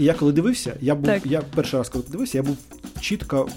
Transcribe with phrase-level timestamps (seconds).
[0.00, 1.26] І я коли дивився, я був так.
[1.26, 2.56] я перший раз, коли дивився, я був
[3.00, 3.48] чітко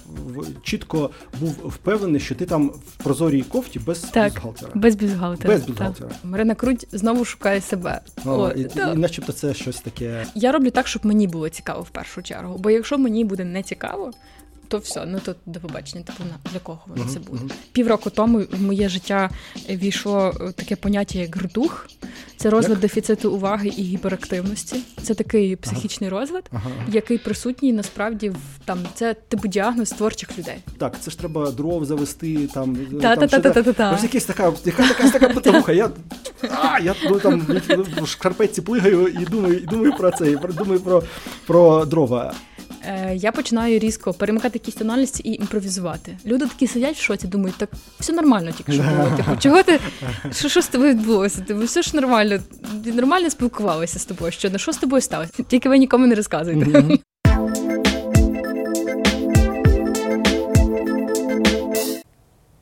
[0.64, 4.72] чітко був впевнений, що ти там в прозорій кофті без так, бюстгальтера.
[4.76, 5.54] Без бюзгалтера.
[5.54, 6.10] Без бюстгальтера.
[6.24, 8.02] Марина Круть знову шукає себе.
[8.26, 10.26] О, О, і, і, начебто це щось таке.
[10.36, 12.58] Я роблю так, щоб мені було цікаво в першу чергу.
[12.58, 14.12] Бо якщо мені буде не цікаво,
[14.74, 16.04] то все, ну то до побачення.
[16.04, 17.54] Типу для кого воно це буде?
[17.72, 19.30] Півроку тому в моє життя
[19.70, 21.88] війшло е, таке поняття, як грдух.
[22.38, 22.80] Це розлад як?
[22.80, 24.76] дефіциту уваги і гіперактивності.
[25.02, 26.20] Це такий психічний uh-huh.
[26.20, 26.52] розлад,
[26.88, 30.58] який присутній насправді в там це типу діагноз творчих людей.
[30.78, 32.78] Так, це ж треба дров завести там.
[33.02, 33.94] Та-та-та-та-та-та.
[33.96, 35.72] Ось якась така, яка така така битовуха.
[35.72, 35.90] Я
[36.50, 37.48] а, я ну, там
[38.02, 41.04] в шкарпетці плигаю і думаю, і думаю про це, і думаю про,
[41.46, 42.34] про дрова.
[42.86, 46.18] Е, я починаю різко перемикати якісь тональності і імпровізувати.
[46.26, 47.70] Люди такі сидять в шоці, думають, так
[48.00, 49.12] все нормально, тільки що було.
[49.18, 49.80] Типу, чого ти
[50.32, 51.42] що, що з тобою відбулося?
[51.42, 52.40] Типу, все ж нормально,
[52.86, 54.32] нормально спілкувалися з тобою.
[54.32, 55.32] Що що з тобою сталося?
[55.48, 56.66] Тільки ви нікому не розказуєте.
[56.66, 57.00] Mm-hmm.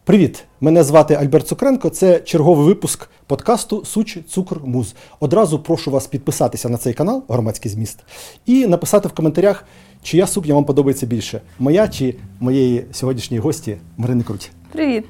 [0.03, 0.43] Привіт!
[0.61, 1.89] Мене звати Альберт Цукренко.
[1.89, 4.95] Це черговий випуск подкасту Суч Цукр Муз.
[5.19, 7.99] Одразу прошу вас підписатися на цей канал, громадський зміст,
[8.45, 9.65] і написати в коментарях,
[10.03, 14.51] чия сукня вам подобається більше: моя чи моєї сьогоднішньої гості Марини Круть.
[14.71, 15.05] Привіт!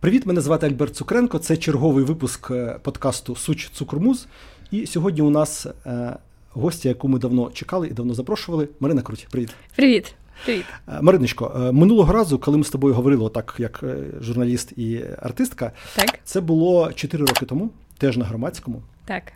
[0.00, 1.38] Привіт, мене звати Альберт Цукренко.
[1.38, 4.26] Це черговий випуск е, подкасту Суч Цукрмуз.
[4.70, 6.16] І сьогодні у нас е,
[6.52, 8.68] гостя, яку ми давно чекали і давно запрошували.
[8.80, 9.26] Марина Круть.
[9.30, 9.54] Привіт.
[9.76, 10.14] Привіт.
[10.44, 10.64] Привіт.
[10.88, 13.84] Е, Мариночко, минулого разу, коли ми з тобою говорили, так як
[14.20, 16.18] журналіст і артистка, так.
[16.24, 18.82] це було 4 роки тому теж на громадському.
[19.04, 19.32] Так.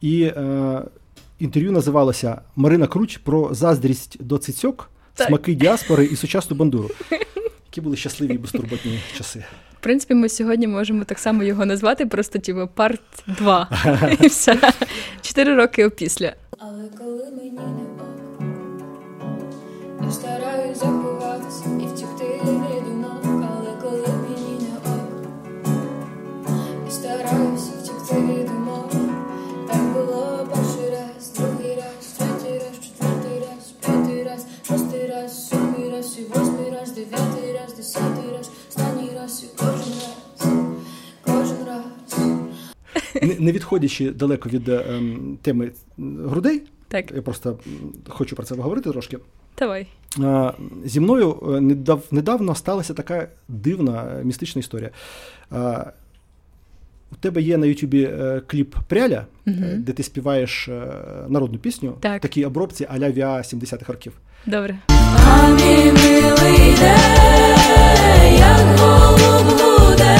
[0.00, 0.82] І е,
[1.38, 5.28] інтерв'ю називалося Марина Круть про заздрість до цицьок, так.
[5.28, 6.90] смаки діаспори і сучасну бандуру.
[7.66, 9.44] Які були щасливі і безтурботні часи.
[9.80, 13.68] В принципі, ми сьогодні можемо так само його назвати, просто типу, парт 2.
[14.20, 14.72] І все.
[15.20, 16.32] Чотири роки опісля.
[16.58, 17.84] Але коли мені не
[20.04, 22.83] я стараюсь забуватися і втікти від
[28.14, 28.90] стараюсь думок.
[29.68, 35.90] Так було перший раз, другий раз, третій раз, четвертий раз, п'ятий раз, шостий раз, сьомий
[35.90, 40.52] раз, і восьмий раз, дев'ятий раз, десятий раз, останній раз, і кожен раз,
[41.24, 42.18] кожен раз.
[43.22, 47.12] Не, не відходячи далеко від ем, теми грудей, так.
[47.12, 47.58] я просто
[48.08, 49.18] хочу про це поговорити трошки.
[49.58, 49.86] Давай.
[50.84, 51.60] Зі мною е,
[52.10, 54.90] недавно сталася така дивна е, містична історія.
[57.14, 59.56] У тебе є на Ютубі е, кліп Пряля, угу.
[59.78, 60.68] де ти співаєш
[61.28, 62.22] народну пісню так.
[62.22, 64.12] такій обробці а-ля Віа 70-х років.
[64.46, 64.78] Добре.
[64.88, 66.96] А мій милий йде,
[68.38, 70.18] як голуб гуде,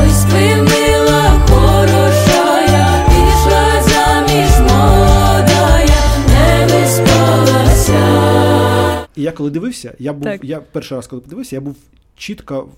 [0.00, 4.52] ой спи, мила хороша, я пішла заміж
[6.28, 8.00] не виспалася.
[9.16, 10.44] І я коли дивився, я був так.
[10.44, 11.76] я перший раз, коли подивився, я був
[12.16, 12.68] чітко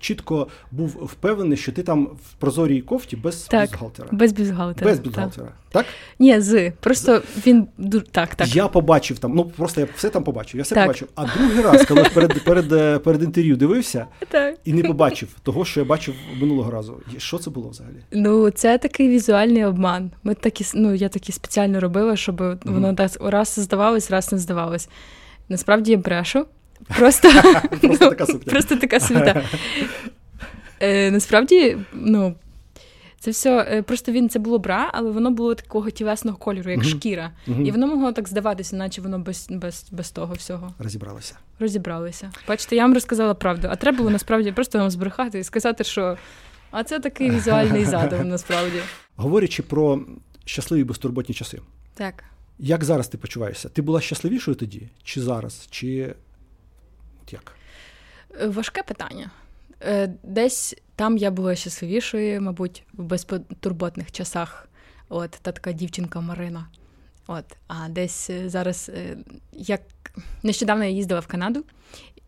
[0.00, 4.08] чітко був впевнений, що ти там в прозорій кофті без так, бюстгальтера.
[4.12, 4.90] Без бюстгальтера.
[4.90, 5.46] Без бюстгальтера.
[5.46, 5.54] Так.
[5.70, 5.86] так?
[6.18, 6.70] Ні, з.
[6.70, 7.68] Просто він
[8.12, 8.56] так, так.
[8.56, 10.58] Я побачив там, ну просто я все там побачив.
[10.58, 10.84] Я все так.
[10.84, 11.08] побачив.
[11.14, 14.58] А другий раз, коли перед перед, перед інтерв'ю дивився так.
[14.64, 17.00] і не побачив того, що я бачив минулого разу.
[17.18, 17.96] Що це було взагалі?
[18.12, 20.10] Ну, це такий візуальний обман.
[20.24, 24.38] Ми такі, ну я такі спеціально робила, щоб mm воно так раз здавалось, раз не
[24.38, 24.88] здавалось.
[25.48, 26.46] Насправді я брешу.
[26.88, 27.28] Просто
[27.80, 28.52] просто така сукня.
[28.52, 29.44] Просто така сута.
[30.80, 32.34] Е, Насправді, ну.
[33.20, 36.80] Це все е, просто він це було бра, але воно було такого тілесного кольору, як
[36.80, 36.96] uh-huh.
[36.96, 37.30] шкіра.
[37.48, 37.62] Uh-huh.
[37.62, 40.74] І воно могло так здаватися, наче воно без без, без того всього.
[40.78, 41.34] Розібралися.
[41.58, 42.30] Розібралися.
[42.48, 43.68] Бачите, я вам розказала правду.
[43.70, 46.16] А треба було насправді просто вам збрехати і сказати, що
[46.70, 48.78] а це такий візуальний задум, насправді.
[49.16, 50.00] Говорячи про
[50.44, 51.60] щасливі безтурботні часи.
[51.94, 52.24] Так.
[52.58, 53.68] Як зараз ти почуваєшся?
[53.68, 54.88] Ти була щасливішою тоді?
[55.04, 55.66] Чи зараз?
[55.70, 56.14] Чи
[57.32, 57.52] як?
[58.40, 59.30] Е, важке питання.
[59.82, 64.68] Е, десь там я була щасливішою, мабуть, в безтурботних часах.
[65.08, 66.66] От та така дівчинка Марина.
[67.26, 68.90] От, а десь е, зараз
[69.52, 69.80] як
[70.42, 71.64] нещодавно я їздила в Канаду,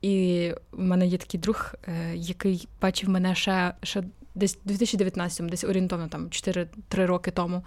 [0.03, 1.75] і в мене є такий друг,
[2.15, 4.03] який бачив мене ще ще
[4.35, 7.65] десь у 2019-му, десь орієнтовно там 4-3 роки тому.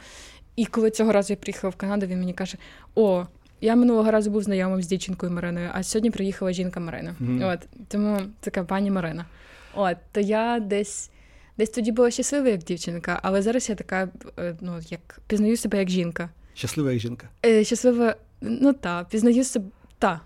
[0.56, 2.58] І коли цього разу я приїхала в Канаду, він мені каже:
[2.96, 3.26] О,
[3.62, 7.16] я минулого разу був знайомим з дівчинкою Мариною, а сьогодні приїхала жінка Марина.
[7.22, 7.54] Mm-hmm.
[7.54, 9.26] От тому така пані Марина.
[9.74, 11.12] От то я десь
[11.58, 14.10] десь тоді була щаслива як дівчинка, але зараз я така,
[14.40, 16.30] е, ну як пізнаю себе як жінка.
[16.54, 17.30] Щаслива як жінка.
[17.46, 19.66] Е, Щаслива, ну та, пізнаю себе
[20.00, 20.22] та.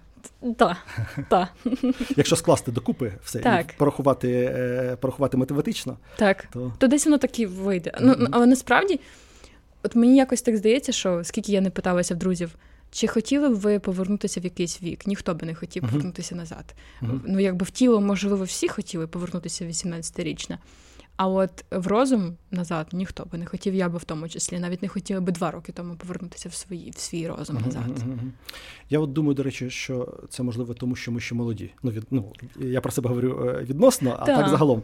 [0.57, 0.77] Так,
[1.29, 1.47] так.
[2.15, 3.65] Якщо скласти докупи все Так.
[3.69, 6.47] і порахувати, е, порахувати математично, Так.
[6.53, 7.91] то То десь воно так і вийде.
[8.01, 8.99] Ну, але насправді,
[9.83, 12.55] от мені якось так здається, що скільки я не питалася в друзів,
[12.95, 15.07] чи хотіли б ви повернутися в якийсь вік?
[15.07, 16.75] Ніхто би не хотів повернутися назад.
[17.01, 20.57] Ну, якби в тіло, можливо, всі хотіли повернутися 18-річне.
[21.17, 24.59] А от в розум назад ніхто би не хотів, я би в тому числі.
[24.59, 28.05] Навіть не хотіла би два роки тому повернутися в свої, в свій розум назад.
[28.89, 31.71] Я от думаю, до речі, що це можливо тому, що ми ще молоді.
[31.83, 34.37] Ну, від, ну, я про себе говорю е, відносно, а Так.
[34.37, 34.83] так загалом.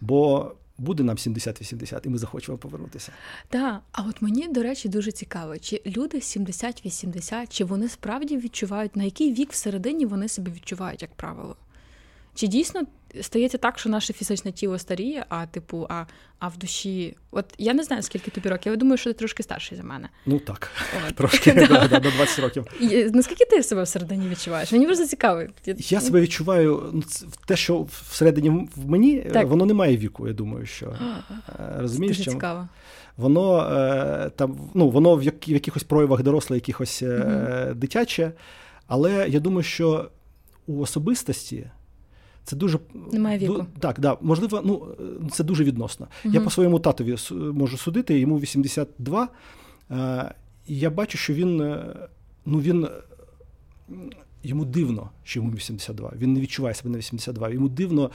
[0.00, 3.12] Бо буде нам 70-80, і ми захочемо повернутися.
[3.48, 8.96] Так, а от мені, до речі, дуже цікаво, чи люди 70-80, чи вони справді відчувають,
[8.96, 11.56] на який вік всередині вони себе відчувають, як правило?
[12.34, 12.82] Чи дійсно
[13.20, 16.04] стається так, що наше фізичне тіло старіє, а типу, а,
[16.38, 17.16] а в душі.
[17.30, 20.08] От я не знаю, скільки тобі років, я думаю, що ти трошки старший за мене.
[20.26, 20.70] Ну так,
[21.08, 21.14] От.
[21.16, 22.66] трошки да, да, до 20 років.
[22.80, 24.72] І, наскільки ти себе всередині відчуваєш?
[24.72, 25.42] Мені просто цікаво.
[25.78, 27.02] Я себе відчуваю, ну,
[27.46, 29.46] те, що всередині в мені, е, Так.
[29.46, 32.68] воно не має віку, я думаю, що е, розумієш, Дуже цікаво.
[33.16, 38.32] воно е, там, ну, воно в, якихось проявах доросле, якихось е, дитяче,
[38.86, 40.10] але я думаю, що
[40.66, 41.66] у особистості.
[42.44, 42.78] Це дуже
[43.12, 44.86] Немає ду- так, да, можливо, ну
[45.30, 46.08] це дуже відносно.
[46.24, 47.16] Я по своєму татові
[47.52, 49.28] можу судити, йому 82.
[49.90, 50.34] Е,
[50.66, 51.94] і я бачу, що він е,
[52.46, 52.88] ну він
[54.42, 56.12] йому дивно, що йому 82.
[56.18, 57.50] Він не відчуває себе на 82.
[57.50, 58.10] Йому дивно.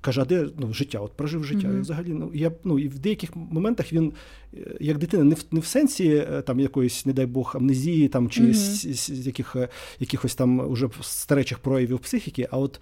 [0.00, 0.98] Каже, а де ну, життя?
[0.98, 1.68] От прожив життя.
[1.68, 4.12] І взагалі, ну я ну і в деяких моментах він,
[4.54, 8.08] е, як дитина, не в не в сенсі е, там якоїсь, не дай Бог, амнезії
[8.08, 8.54] там чи Мгм.
[8.54, 9.56] з, з- з яких,
[10.00, 12.80] якихось там уже старечих проявів психіки, а от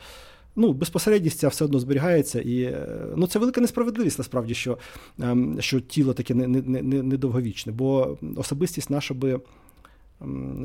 [0.56, 2.40] ну, безпосередність ця все одно зберігається.
[2.40, 4.78] І е, ну, це велика несправедливість, насправді, що,
[5.20, 9.40] ем, що тіло таке недовговічне, не, не, не бо особистість наша би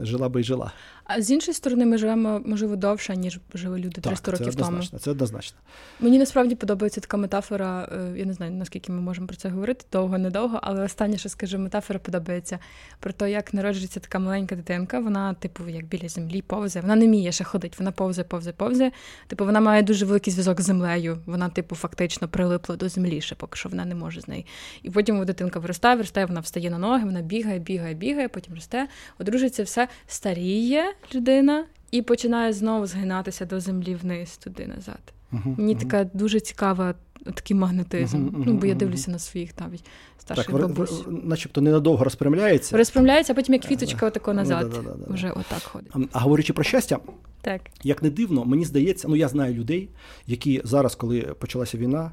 [0.01, 0.71] жила би і жила.
[1.15, 4.55] А з іншої сторони, ми живемо, можливо, довше, ніж жили люди 300 так, це років
[4.55, 4.81] тому.
[4.99, 5.57] Це однозначно.
[5.99, 7.89] Мені насправді подобається така метафора.
[7.91, 11.29] е, Я не знаю, наскільки ми можемо про це говорити, довго, недовго, але останнє, що
[11.29, 12.59] скажу, метафора подобається
[12.99, 14.99] про те, як народжується така маленька дитинка.
[14.99, 16.81] Вона, типу, як біля землі повзе.
[16.81, 18.91] Вона не вміє ще ходити, вона повзе, повзе, повзе.
[19.27, 21.17] Типу, вона має дуже великий зв'язок з землею.
[21.25, 24.45] Вона, типу, фактично прилипла до землі, ще поки що вона не може з неї.
[24.83, 28.87] І потім дитинка виростає, виростає, вона встає на ноги, вона бігає, бігає, бігає, потім росте,
[29.19, 31.65] одружиться, все старіє людина.
[31.92, 35.00] І починає знову згинатися до землі вниз, туди назад.
[35.31, 35.83] Мгм, Мені мгм.
[35.83, 36.95] така дуже цікава
[37.25, 38.18] такий магнетизм.
[38.18, 39.83] Мгм, ну, бо я дивлюся на своїх навіть
[40.19, 41.03] старших Так, бабусь.
[41.06, 42.77] в- начебто ненадовго розпрямляється.
[42.77, 44.74] Розпрямляється, а потім як квіточка отако Ну, назад.
[45.07, 45.92] Вже отак ходить.
[45.94, 47.00] А, а говорячи про щастя,
[47.42, 47.62] Так.
[47.83, 49.89] як не дивно, мені здається, ну я знаю людей,
[50.27, 52.12] які зараз, коли почалася війна,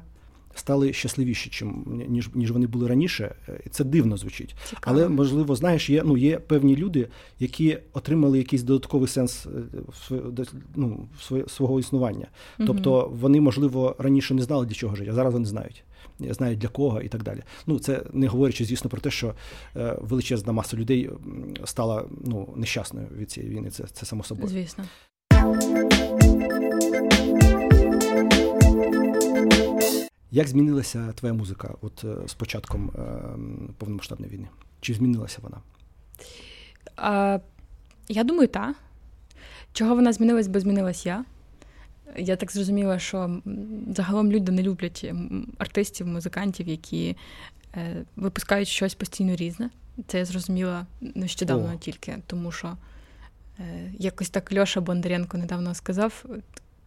[0.55, 3.35] стали щасливіші, чим ніж ніж вони були раніше.
[3.49, 4.55] Е, це дивно звучить.
[4.65, 4.83] Цікаво.
[4.85, 7.07] Але можливо, знаєш, є ну є певні люди,
[7.39, 9.47] які отримали якийсь додатковий сенс
[10.11, 11.09] е, ну,
[11.47, 12.27] свого існування.
[12.57, 12.67] Мгм.
[12.67, 15.83] Тобто вони, можливо, раніше не знали для чого жити, а зараз вони знають.
[16.19, 17.43] Знають для кого і так далі.
[17.67, 19.33] Ну це не говорячи, звісно, про те, що
[19.75, 21.09] е, величезна маса людей
[21.65, 23.69] стала ну нещасною від цієї війни.
[23.69, 24.47] Це це само собою.
[24.47, 24.83] Звісно.
[30.31, 33.01] Як змінилася твоя музика от е, з початком е,
[33.77, 34.47] повномасштабної війни?
[34.81, 35.57] Чи змінилася вона?
[36.95, 37.39] А,
[38.07, 38.75] я думаю, так.
[39.73, 41.25] Чого вона змінилась, бо змінилась я.
[42.17, 43.41] Я так зрозуміла, що
[43.95, 45.11] загалом люди не люблять
[45.57, 47.17] артистів, музикантів, які
[47.75, 49.69] е, випускають щось постійно різне.
[50.07, 51.77] Це я зрозуміла нещодавно О.
[51.77, 52.77] тільки, тому що
[53.59, 56.25] е, якось так Льоша Бондаренко недавно сказав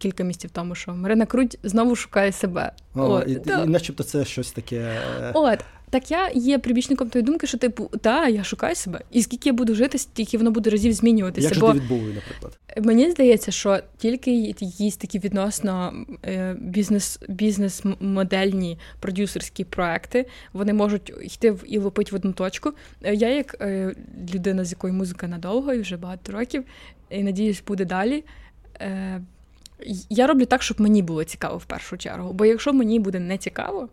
[0.03, 2.73] кілька місяців тому, що Марина Круть знову шукає себе.
[2.95, 4.77] О, От, і, і, начебто це щось таке.
[4.77, 5.59] е, От,
[5.91, 9.01] так я є прибічником тої думки, що типу, та, я шукаю себе.
[9.11, 11.47] І скільки я буду жити, стільки воно буде разів змінюватися.
[11.49, 12.59] Як же бо Девід Боуї, наприклад?
[12.87, 15.93] мені здається, що тільки якісь такі відносно
[16.25, 22.73] е, бізнес, бізнес-модельні продюсерські проекти вони можуть йти в і лупити в одну точку.
[23.03, 23.67] Е, Я, як
[24.35, 26.65] людина, з якої музика надовго і вже багато років,
[27.11, 28.25] і надіюсь, буде далі.
[30.11, 32.33] Я роблю так, щоб мені було цікаво в першу чергу.
[32.33, 33.89] Бо якщо мені буде не цікаво,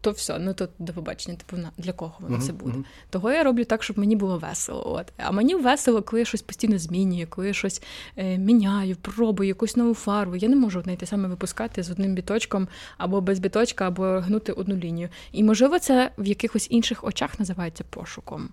[0.00, 2.72] то все, ну то до побачення, типу, для кого воно Мгм, це буде.
[2.72, 2.84] мгм.
[3.10, 4.92] Того я роблю так, щоб мені було весело.
[4.92, 5.12] От.
[5.16, 7.82] А мені весело, коли я щось постійно змінюю, коли я щось
[8.16, 10.36] е, міняю, пробую якусь нову фарбу.
[10.36, 12.68] Я не можу одне те саме випускати з одним біточком
[12.98, 15.08] або без біточка, або гнути одну лінію.
[15.32, 18.48] І можливо, це в якихось інших очах називається пошуком.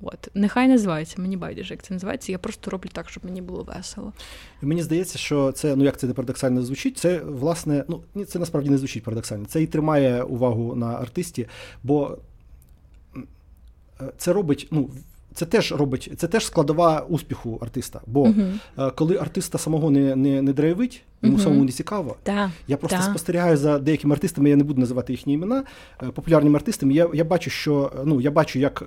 [0.00, 2.32] От, нехай називається, мені байдуже, як це називається.
[2.32, 4.12] Я просто роблю так, щоб мені було весело.
[4.62, 8.24] І мені здається, що це, ну як це не парадоксально звучить, це власне, ну ні,
[8.24, 9.46] це насправді не звучить парадоксально.
[9.46, 11.46] Це і тримає увагу на артисті,
[11.82, 12.18] бо
[14.00, 14.90] е, це робить, ну,
[15.38, 18.00] це теж робить, це теж складова успіху артиста.
[18.06, 18.94] Бо uh-huh.
[18.94, 21.42] коли артиста самого не не, не драйвить, йому uh-huh.
[21.42, 22.16] самому не цікаво.
[22.26, 22.50] Да.
[22.68, 23.02] Я просто да.
[23.02, 25.64] спостерігаю за деякими артистами, я не буду називати їхні імена,
[26.14, 26.92] популярними артистами.
[26.92, 28.84] Я я бачу, що ну я бачу, як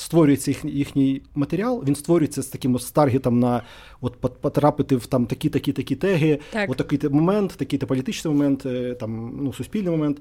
[0.00, 3.62] створюється їх, їхній матеріал, він створюється з таким з таргетом на
[4.00, 6.70] от потрапити в там такі, такі, теги, так.
[6.70, 10.20] от такий момент, такий політичний момент, е, там ну суспільний момент.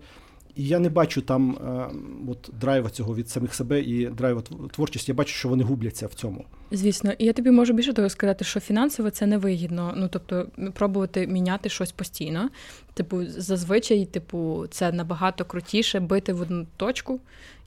[0.57, 1.87] І я не бачу там е,
[2.31, 5.11] от драйва цього від самих себе і драйва творчості.
[5.11, 6.45] Я бачу, що вони губляться в цьому.
[6.71, 9.93] Звісно, і я тобі можу більше того сказати, що фінансово це невигідно.
[9.97, 12.49] Ну тобто, пробувати міняти щось постійно.
[12.93, 17.19] Типу, зазвичай, типу, це набагато крутіше бити в одну точку,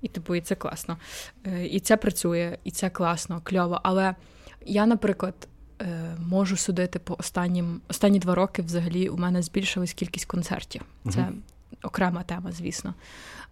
[0.02, 0.96] і типу, і це класно.
[1.46, 3.80] Е, і це працює, і це класно, кльово.
[3.82, 4.14] Але
[4.66, 5.34] я, наприклад.
[5.82, 8.62] Е, можу судити по останнім останні два роки.
[8.62, 10.82] Взагалі у мене збільшилась кількість концертів.
[11.10, 11.28] Це
[11.82, 12.94] окрема тема, звісно.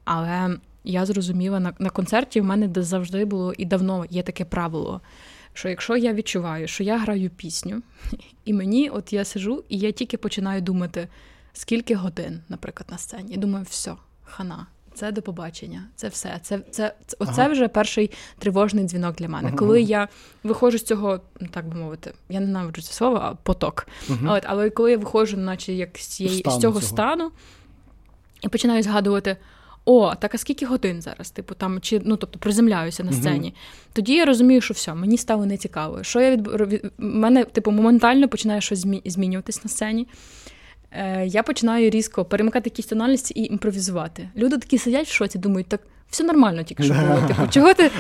[0.04, 5.00] Але я зрозуміла, на на концерті в мене завжди було і давно є таке правило,
[5.52, 7.82] що якщо я відчуваю, що я граю пісню,
[8.44, 11.08] і мені, от я сижу, і я тільки починаю думати,
[11.52, 13.32] скільки годин, наприклад, на сцені.
[13.32, 13.94] Я думаю, все,
[14.24, 14.66] хана.
[14.98, 16.40] Це до побачення, це все.
[16.42, 19.48] Це це, це оце вже перший тривожний дзвінок для мене.
[19.48, 19.56] Ага.
[19.56, 20.08] Коли я
[20.44, 21.20] виходжу з цього,
[21.50, 23.86] так би мовити, я ненавиджу це слово, а поток.
[24.10, 24.36] Ага.
[24.36, 27.30] От, але коли я виходжу, наче як з цієї з цього, цього стану,
[28.42, 29.36] і починаю згадувати.
[29.84, 31.30] О, так а скільки годин зараз?
[31.30, 33.48] Типу там чи ну тобто приземляюся на сцені.
[33.48, 33.92] Mm-hmm.
[33.92, 36.02] Тоді я розумію, що все, мені стало нецікаво.
[36.02, 40.08] Що я від мене, типу, моментально починає щось змінюватись на сцені.
[40.90, 44.28] Е, Я починаю різко перемикати якісь тональності і імпровізувати.
[44.36, 47.28] Люди такі сидять в шоці, думають, так все нормально тільки що було.
[47.28, 47.90] Типу, чого ти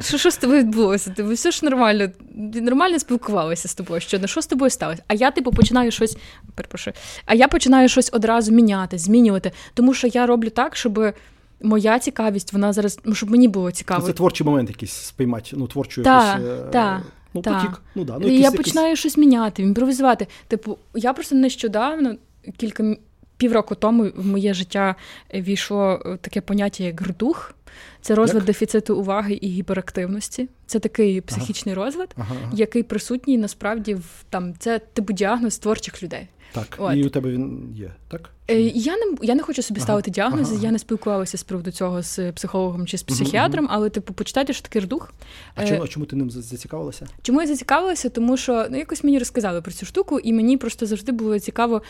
[0.00, 1.10] що що з тобою відбулося?
[1.10, 2.08] Типу, все ж нормально,
[2.54, 4.00] нормально спілкувалися з тобою.
[4.00, 5.02] Що що з тобою сталося?
[5.06, 6.16] А я, типу, починаю щось.
[6.54, 6.94] Перепрошую,
[7.26, 11.14] а я починаю щось одразу міняти, змінювати, тому що я роблю так, щоб.
[11.62, 14.06] Моя цікавість, вона зараз, ну, щоб мені було цікаво.
[14.06, 17.02] Це творчий момент якийсь спіймати, ну, творчу та, якусь, та,
[17.34, 17.54] ну, та.
[17.54, 17.82] потік.
[17.94, 19.00] Ну, да, ну, якийсь, Я починаю якийсь...
[19.00, 20.26] щось міняти, імпровізувати.
[20.48, 22.14] Типу, я просто нещодавно,
[22.56, 22.96] кілька
[23.36, 24.94] півроку тому в моє життя
[25.34, 27.55] війшло таке поняття, як грдух.
[28.00, 28.44] Це розлад Як?
[28.44, 30.48] дефіциту уваги і гіперактивності.
[30.66, 31.84] Це такий психічний ага.
[31.84, 32.52] розлад, ага, ага.
[32.54, 36.28] який присутній насправді в там це типу діагноз творчих людей.
[36.52, 36.96] Так, От.
[36.96, 38.30] і у тебе він є, так?
[38.48, 40.58] Е, я не я не хочу собі ставити діагнози.
[40.62, 44.62] Я не спілкувалася з приводу цього з психологом чи з психіатром, але типу почитайте, що
[44.62, 45.12] таке рдух.
[45.54, 47.06] А чому а чому ти ним зацікавилася?
[47.22, 48.08] Чому я зацікавилася?
[48.08, 51.82] Тому що ну якось мені розказали про цю штуку, і мені просто завжди було цікаво,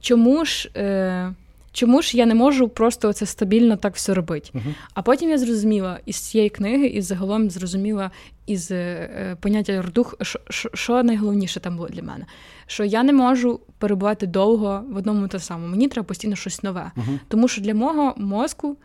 [0.00, 0.70] чому ж.
[0.76, 1.34] Е,
[1.72, 4.50] Чому ж я не можу просто це стабільно так все робити?
[4.54, 4.74] Uh-huh.
[4.94, 8.10] А потім я зрозуміла із цієї книги, і загалом зрозуміла
[8.46, 12.26] із е, поняття рдух, що, що найголовніше там було для мене.
[12.66, 15.66] Що я не можу перебувати довго в одному та самому.
[15.66, 16.90] Мені треба постійно щось нове.
[16.96, 17.18] Uh-huh.
[17.28, 18.76] Тому що для мого мозку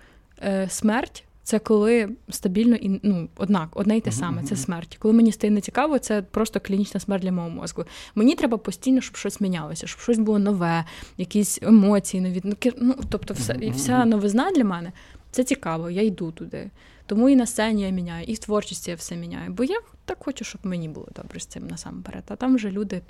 [0.44, 4.98] е, смерть це коли стабільно і ну, однак, одне й те саме, це смерть.
[5.00, 7.86] Коли мені стає нецікаво, це просто клінічна смерть для мого мозку.
[8.16, 10.86] Мені треба постійно, щоб щось мінялося, щоб щось було нове,
[11.18, 12.42] якісь емоції нові.
[12.44, 14.92] Ну, ну тобто, все, і вся новизна для мене
[15.32, 16.70] це цікаво, я йду туди.
[17.06, 19.52] Тому і на сцені я міняю, і в творчості я все міняю.
[19.52, 22.24] Бо я так хочу, щоб мені було добре з цим насамперед.
[22.28, 23.02] А там вже люди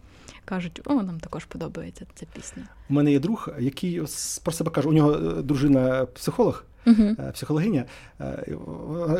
[0.46, 2.64] кажуть, о, нам також подобається ця пісня.
[2.90, 4.02] У мене є друг, який
[4.44, 7.32] про себе каже, у нього е, дружина психолог uh-huh.
[7.32, 7.86] психологиня.
[8.22, 8.46] Е,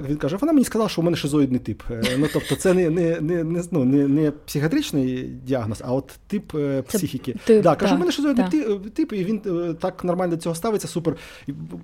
[0.10, 1.84] він каже: вона мені сказала, що у мене шизоїдний тип.
[1.92, 6.20] Е, ну тобто, це не не, не, не, ну, не, не психіатричний діагноз, а от
[6.28, 6.54] тип
[6.88, 7.36] психіки.
[7.46, 8.90] Це, да, Каже, у мене шизоїдний да.
[8.90, 9.40] тип, і він
[9.80, 11.16] так нормально до цього ставиться, супер.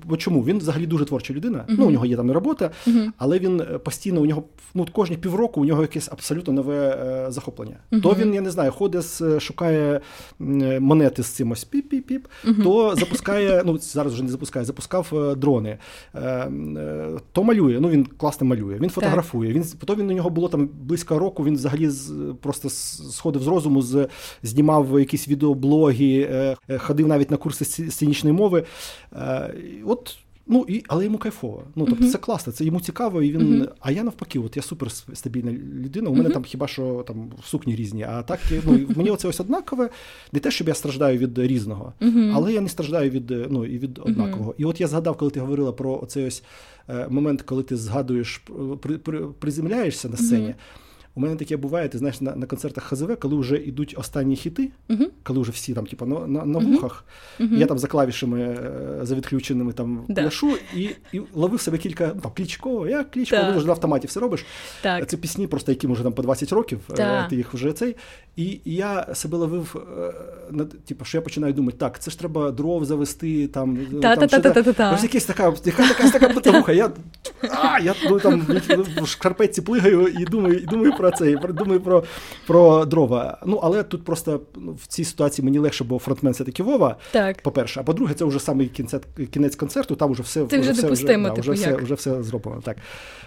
[0.05, 0.43] Бо чому?
[0.43, 1.57] Він взагалі дуже творча людина.
[1.57, 1.75] Uh-huh.
[1.77, 3.07] Ну, у нього є там і робота, uh-huh.
[3.17, 4.43] але він постійно у нього
[4.73, 7.77] ну, кожні півроку у нього якесь абсолютно нове захоплення.
[8.03, 10.01] То він, я не знаю, ходить, шукає
[10.79, 12.21] монети з цим ось піп-піп-піп,
[12.63, 15.77] то запускає, ну зараз вже не запускає, запускав дрони плани,
[16.15, 17.79] е, е, то малює.
[17.79, 18.79] Ну він класно малює.
[18.79, 19.53] Він фотографує.
[19.53, 21.43] Він потім він у нього було там близько року.
[21.43, 21.89] Він взагалі
[22.41, 24.07] просто сходив з розуму, з
[24.43, 28.63] знімав якісь відеоблоги, е, ходив навіть на курси сценічної мови.
[29.85, 30.17] От.
[30.51, 31.63] Ну і але йому кайфово.
[31.75, 32.11] Ну тобто uh-huh.
[32.11, 33.41] це класно, це йому цікаво, і він.
[33.41, 33.69] Uh-huh.
[33.79, 36.09] А я навпаки, от я супер стабільна людина.
[36.09, 36.33] У мене uh-huh.
[36.33, 38.03] там хіба що там сукні різні.
[38.03, 39.89] А так ну мені оце ось однакове.
[40.31, 41.93] Не те, щоб я страждаю від різного,
[42.33, 44.55] але я не страждаю від ну і від однакового.
[44.57, 46.43] І от я згадав, коли ти говорила про оцей ось
[46.89, 48.41] е, момент, коли ти згадуєш,
[48.81, 48.97] при,
[49.39, 50.55] приземляєшся на сцені.
[51.19, 54.69] У мене таке буває, ти знаєш, на на концертах ХЗВ, коли вже йдуть останні хіти,
[54.89, 55.07] uh-huh.
[55.23, 57.05] коли вже всі там, типу, на на, на вухах,
[57.39, 57.57] uh-huh.
[57.57, 60.21] я там за клавішами е, за відключеними там да.
[60.21, 63.57] пляшу і і ловив себе кілька ну, там клічко, я клічко, да.
[63.57, 64.45] вже на автоматі все робиш.
[64.81, 65.09] Так.
[65.09, 67.27] Це пісні, просто яким вже там по 20 років, да.
[67.27, 67.95] ти їх вже цей.
[68.35, 69.85] І, і я себе ловив,
[70.59, 73.79] е, типу, що я починаю думати, так, це ж треба дров завести, там.
[74.93, 75.83] Ось якась така, така
[77.83, 78.47] я ну, там
[79.01, 82.03] в шкарпетці плигаю і думаю і думаю про це, і думаю про
[82.47, 83.37] про дрова.
[83.45, 86.95] Ну, але тут просто ну, в цій ситуації мені легше, бо фронтмен все таки Вова.
[87.11, 87.41] Так.
[87.41, 88.95] По-перше, а по-друге, це вже саме кінець,
[89.31, 91.75] кінець концерту, там вже все Ти вже все, допустимо, вже, типу, вже, як?
[91.75, 92.61] все, вже все зроблено.
[92.61, 92.77] Так.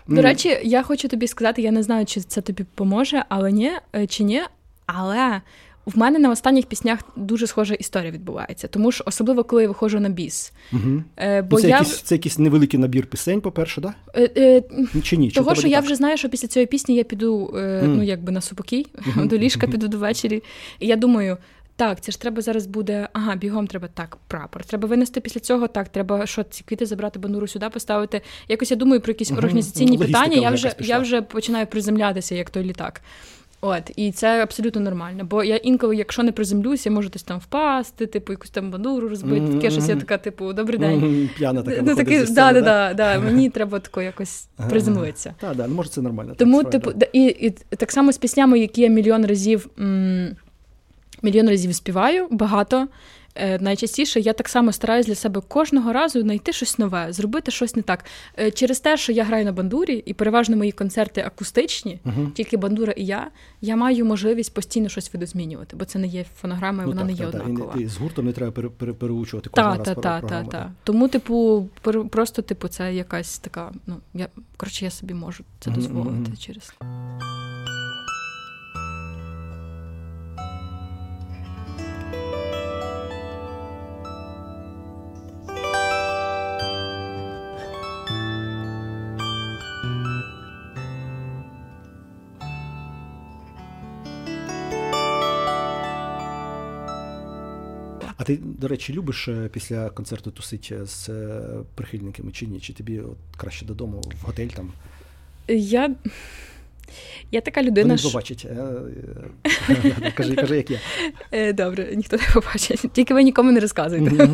[0.09, 3.73] До речі, я хочу тобі сказати, я не знаю, чи це тобі поможе, але ні,
[3.97, 4.43] е, чи ні,
[4.87, 5.41] але.
[5.87, 10.01] В мене на останніх піснях дуже схожа історія відбувається, тому що особливо коли я виходжу
[10.01, 10.53] на біс.
[10.73, 11.03] Угу.
[11.17, 11.79] Е, бо ну, це, я...
[11.79, 13.95] якийсь, це якийсь невеликий набір пісень, по-перше, да?
[14.15, 14.63] Е, е,
[15.03, 15.31] Чи ні?
[15.31, 15.85] Того, тебе що я так?
[15.85, 17.87] вже знаю, що після цієї пісні я піду е, Mm.
[17.87, 18.87] ну, якби на супокій,
[19.17, 20.43] до ліжка піду до вечері.
[20.81, 21.37] І я думаю,
[21.77, 23.09] так, це ж треба зараз буде.
[23.13, 24.65] Ага, бігом треба так, прапор.
[24.65, 25.69] Треба винести після цього.
[25.69, 28.21] Так, треба що ці квіти забрати, бандуру сюди поставити.
[28.49, 30.43] Якось я думаю про якісь організаційні Логістика питання.
[30.43, 33.01] Я вже я вже починаю приземлятися, як той літак.
[33.65, 35.25] От, і це абсолютно нормально.
[35.25, 39.09] Бо я інколи, якщо не приземлюся, я можу десь там впасти, типу, якусь там бандуру
[39.09, 39.53] розбити.
[39.55, 40.99] Таке щось я така, типу, добрий день.
[40.99, 43.21] Мгм, П'яна така Ну, таки, да, да, да, да.
[43.21, 45.35] Мені треба тако якось приземлитися.
[45.41, 46.35] Так, да, ну може це нормально.
[46.39, 50.37] Тому, так, типу, і, і так само з піснями, які я мільйон разів м,
[51.23, 52.89] мільйон разів співаю, багато.
[53.35, 57.77] Е, найчастіше я так само стараюсь для себе кожного разу знайти щось нове, зробити щось
[57.77, 58.05] не так.
[58.39, 62.31] Е, через те, що я граю на бандурі, і переважно мої концерти акустичні, Мгм.
[62.35, 66.83] тільки бандура і я, я маю можливість постійно щось видозмінювати, бо це не є фонограма,
[66.83, 67.43] і Ну, вона так, не є так, так.
[67.43, 67.75] І, однакова.
[67.81, 70.45] і з гуртом не треба пере, пере, переучувати кожен Та, раз та, про- та, та,
[70.45, 70.73] та.
[70.85, 73.73] Тому, типу, пер- просто, типу, це якась така.
[73.87, 76.37] Ну, я коротше, я собі можу це дозволити мгм.
[76.39, 76.73] через.
[98.23, 101.41] А ти, до речі, любиш е, після концерту тусити з е,
[101.75, 102.61] прихильниками чи ні?
[102.61, 104.73] Чи тобі от краще додому в готель там?
[105.49, 105.95] Я.
[107.31, 107.95] Я така Вони людина.
[107.95, 108.47] не побачить.
[108.49, 108.93] побачать.
[109.69, 109.75] Е,
[110.05, 110.81] е, Кажи, кажи, як.
[111.33, 112.81] Е, Добре, ніхто не побачить.
[112.93, 114.29] Тільки ви нікому не розказуйте.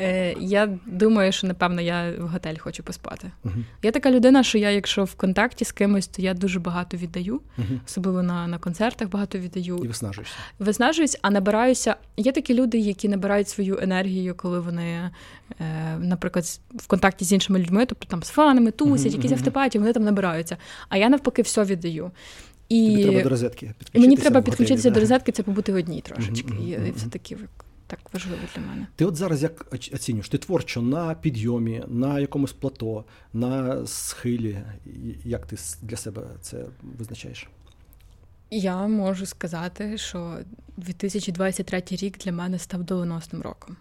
[0.00, 3.30] Е, Я думаю, що напевно я в готель хочу поспати.
[3.44, 3.64] Мгм.
[3.82, 7.40] Я така людина, що я, якщо в контакті з кимось, то я дуже багато віддаю,
[7.56, 7.80] Мгм.
[7.86, 9.64] особливо на, на концертах багато віддаю.
[9.66, 9.88] І віддаю.
[9.88, 10.34] виснажуєшся.
[10.58, 11.96] Виснажуюсь, а набираюся.
[12.16, 15.10] Є такі люди, які набирають свою енергію, коли вони,
[15.60, 19.38] е, наприклад, в контакті з іншими людьми, тобто там з фанами, тусять, Мгм, якісь мгм.
[19.40, 20.56] автопатії, вони там набираються.
[20.88, 22.10] А я навпаки все віддаю.
[22.68, 24.00] Тобі треба до розетки підключитися.
[24.00, 24.94] мені треба готелі, підключитися да.
[24.94, 26.52] до розетки, це побути в одній трошечки.
[26.66, 27.36] І, і все таки
[27.90, 28.86] так важливо для мене.
[28.96, 30.28] Ти от зараз як оцінюєш?
[30.28, 34.58] Ти творчо на підйомі, на якомусь плато, на схилі.
[35.24, 36.64] Як ти для себе це
[36.98, 37.48] визначаєш?
[38.50, 40.38] Я можу сказати, що
[40.76, 43.76] 2023 рік для мене став доленосним роком.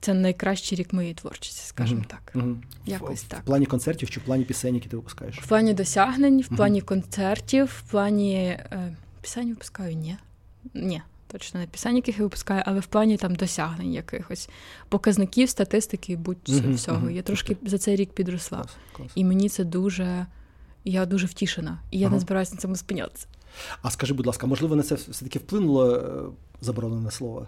[0.00, 2.30] Це найкращий рік моєї творчості, скажімо так.
[2.34, 2.62] Мгм.
[2.86, 3.40] Якось в, так.
[3.40, 5.38] В плані концертів чи в плані пісень, які ти випускаєш?
[5.38, 10.16] В плані досягнень, в плані концертів, в плані е, пісень випускаю, ні.
[10.74, 14.48] Ні, точно не пісень, яких я випускаю, але в плані там досягнень якихось
[14.88, 16.98] показників, статистики, будь-всього.
[16.98, 17.10] Мгм.
[17.10, 18.58] Я трошки за цей рік підросла.
[18.58, 19.10] Клас, клас.
[19.14, 20.26] І мені це дуже.
[20.84, 22.14] Я дуже втішена, і я Ага.
[22.14, 23.26] не збираюся на цьому спинятися.
[23.82, 26.02] А скажи, будь ласка, можливо, на це все-таки вплинуло е,
[26.60, 27.46] заборонене слово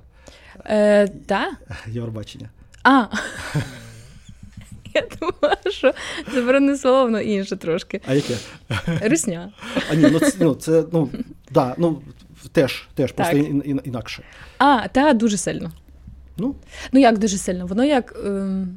[0.67, 1.53] Е, та?
[1.87, 2.51] Євробачення?
[2.83, 3.05] А.
[4.95, 5.93] Я думала, що
[6.35, 8.01] заборонене слово, воно інше трошки.
[8.07, 8.37] А яке?
[9.03, 9.53] Русня.
[9.91, 11.11] А ні, ну це, ну, це ну,
[11.51, 12.03] да, ну,
[12.49, 14.23] теж, теж, просто ін, ін, інакше.
[14.59, 15.73] А, та дуже сильно.
[16.37, 16.55] Ну,
[16.93, 17.67] Ну як дуже сильно?
[17.67, 18.21] Воно як.
[18.27, 18.77] Ем...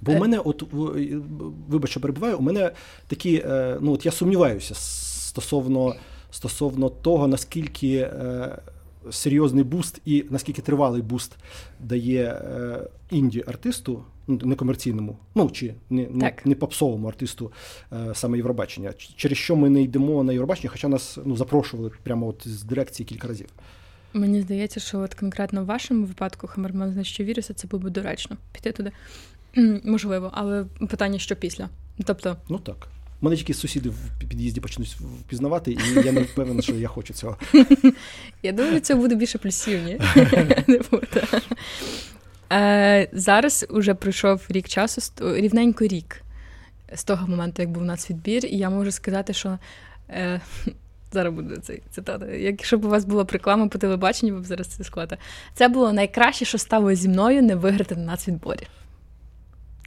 [0.00, 0.16] Бо Е.
[0.16, 0.62] у мене, от
[1.68, 2.70] вибач, що перебуваю, у мене
[3.06, 5.94] такі, е, ну от я сумніваюся стосовно,
[6.30, 8.58] стосовно того, наскільки е,
[9.10, 11.36] серйозний буст і наскільки тривалий буст
[11.80, 17.52] дає е, інді-артисту, ну, некомерційному, ну чи не, не, не попсовому артисту
[17.92, 18.92] е, саме Євробачення.
[19.16, 23.06] Через що ми не йдемо на Євробачення, хоча нас ну, запрошували прямо от з дирекції
[23.06, 23.48] кілька разів.
[24.12, 28.36] Мені здається, що от конкретно в вашому випадку Хамерман що віруса, це було б доречно
[28.52, 28.92] піти туди.
[29.84, 31.68] Можливо, але питання, що після.
[32.04, 32.88] Тобто, Ну так.
[33.20, 37.36] Мене тільки сусіди в під'їзді почнуть впізнавати, і я не впевнений, що я хочу цього.
[38.42, 40.00] я думаю, це буде більше плюсів, ні?
[42.52, 46.22] Е, Зараз уже пройшов рік часу, рівненько рік
[46.94, 49.58] з того моменту, як був у нас відбір, і я можу сказати, що.
[50.10, 50.40] Е,
[51.12, 52.26] Зараз буде цей цитата.
[52.26, 55.16] Якщо б у вас була реклама по телебаченню, ви б зараз це склада.
[55.54, 58.66] Це було найкраще, що стало зі мною не виграти на нацвідборі.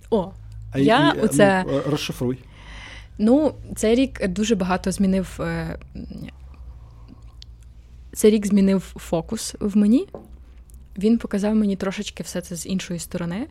[0.09, 0.31] О,
[0.71, 2.37] А Я і, оце- ну, розшифруй.
[3.21, 5.39] Ну, цей рік дуже багато змінив.
[5.39, 5.79] е,
[8.13, 10.08] Цей рік змінив фокус в мені.
[10.97, 13.47] Він показав мені трошечки все це з іншої сторони.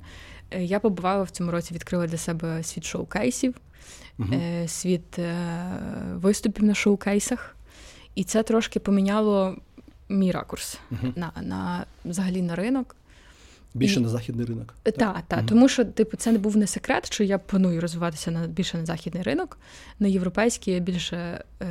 [0.51, 3.55] Е, я побувала в цьому році, відкрила для себе світ шоу-кейсів,
[4.19, 4.35] угу.
[4.67, 5.19] світ
[6.15, 7.57] виступів на шоу-кейсах.
[8.15, 9.57] І це трошки поміняло
[10.09, 11.13] мій ракурс угу.
[11.17, 12.97] на на взагалі на ринок.
[13.75, 14.75] Більше на західний ринок.
[14.83, 15.23] Так, так.
[15.29, 15.47] Та, угу.
[15.49, 18.87] тому що типу, це не був не секрет, що я планую розвиватися на більше на
[18.87, 19.59] західний ринок,
[19.99, 21.67] на європейський я більше е,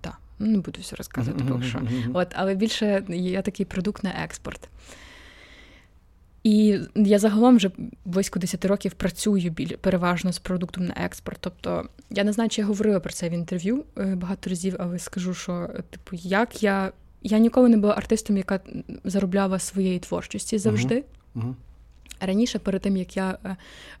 [0.00, 1.82] та, не буду все розказувати, uh-huh, що.
[2.12, 4.68] От, але більше я такий продукт на експорт.
[6.42, 7.70] І я загалом вже
[8.04, 11.38] близько 10 років працюю біль, переважно з продуктом на експорт.
[11.40, 14.98] Тобто я не знаю, чи я говорила про це в інтерв'ю е, багато разів, але
[14.98, 18.60] скажу, що типу, як я Я ніколи не була артистом, яка
[19.04, 20.94] заробляла своєї творчості завжди.
[20.94, 21.42] Uh-huh.
[21.42, 21.54] Uh-huh.
[22.20, 23.56] Раніше, перед тим як я е,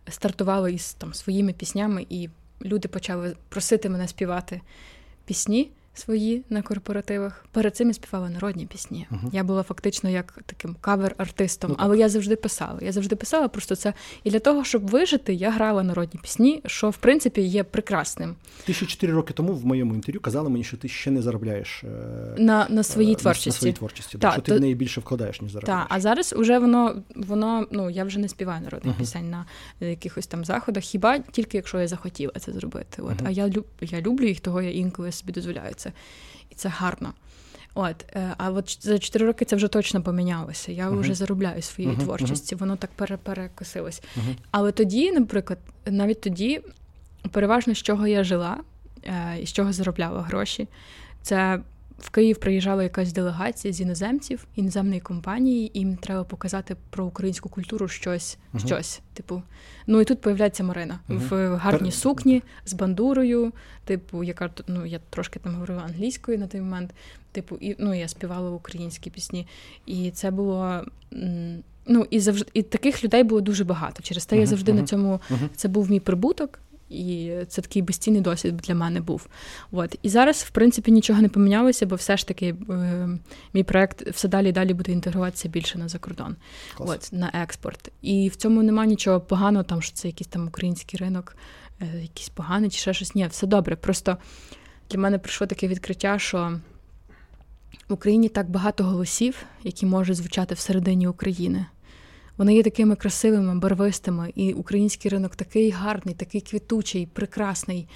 [0.08, 2.28] стартувала із там своїми піснями, і
[2.64, 4.60] люди почали просити мене співати
[5.24, 7.44] пісні свої на корпоративах.
[7.52, 9.06] Перед цим я співала народні пісні.
[9.10, 9.28] Uh-huh.
[9.32, 12.78] Я була фактично як таким кавер-артистом, ну, але я завжди писала.
[12.82, 13.94] Я завжди писала просто це.
[14.24, 18.34] І для того, щоб вижити, я грала народні пісні, що в принципі є прекрасним.
[18.64, 21.84] Ти ще 4 роки тому в моєму інтерв'ю казала мені, що ти ще не заробляєш
[21.84, 21.88] е,
[22.38, 23.50] на на своїй творчості.
[23.50, 24.52] На, на своїй творчості, та, що то...
[24.52, 25.82] ти в неї більше вкладаєш, ніж заробляєш.
[25.82, 28.98] Так, а зараз вже воно воно ну я вже не співаю народних uh-huh.
[28.98, 29.46] пісень на
[29.80, 33.02] якихось там заходах, хіба тільки якщо я захотіла це зробити.
[33.02, 33.26] От uh-huh.
[33.26, 35.92] а я люб я люблю їх, того я інколи собі дозволяю це
[36.50, 37.12] і це гарно.
[37.74, 40.72] От, е, А от за 4 роки це вже точно помінялося.
[40.72, 41.00] Я uh-huh.
[41.00, 42.02] вже заробляю своєю uh-huh.
[42.02, 42.90] творчості, воно так
[43.22, 44.02] перекосилось.
[44.02, 44.36] Uh-huh.
[44.50, 46.60] Але тоді, наприклад, навіть тоді,
[47.30, 48.56] переважно з чого я жила
[49.04, 50.68] е, і з чого заробляла гроші,
[51.22, 51.60] це
[52.02, 57.48] в Київ приїжджала якась делегація з іноземців, іноземної компанії, і їм треба показати про українську
[57.48, 58.38] культуру щось.
[58.54, 59.00] uh щось.
[59.14, 59.42] Типу,
[59.86, 61.92] ну і тут появляється Марина uh в гарній Пер...
[61.92, 63.52] сукні з бандурою.
[63.84, 66.94] Типу, яка ну я трошки там говорила англійською на той момент.
[67.32, 69.46] Типу, і ну я співала українські пісні,
[69.86, 70.84] і це було.
[71.86, 74.02] Ну і завжди і таких людей було дуже багато.
[74.02, 75.20] Через те uh я завжди на цьому
[75.56, 76.58] це був мій прибуток.
[76.92, 79.26] І це такий безцінний досвід для мене був.
[79.70, 79.98] От.
[80.02, 83.08] І зараз, в принципі, нічого не помінялося, бо все ж таки е,
[83.54, 86.36] мій проект все далі і далі буде інтегруватися більше на закордон,
[86.78, 87.92] От, на експорт.
[88.02, 91.36] І в цьому немає нічого поганого, там що це якийсь там український ринок,
[91.80, 93.14] е, якийсь поганий чи ще щось.
[93.14, 93.76] Ні, все добре.
[93.76, 94.16] Просто
[94.90, 96.58] для мене прийшло таке відкриття, що
[97.88, 101.66] в Україні так багато голосів, які можуть звучати всередині України.
[102.42, 107.88] Вони є такими красивими, барвистими, і український ринок такий гарний, такий квітучий, прекрасний.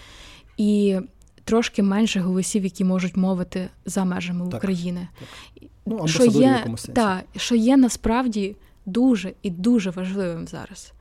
[0.57, 0.99] І
[1.45, 5.09] трошки менше голосів, які можуть мовити за межами так, України.
[5.19, 5.69] Так.
[5.87, 8.57] Ну, що є, та, що є насправді
[8.87, 10.93] дуже і дуже важливим зараз.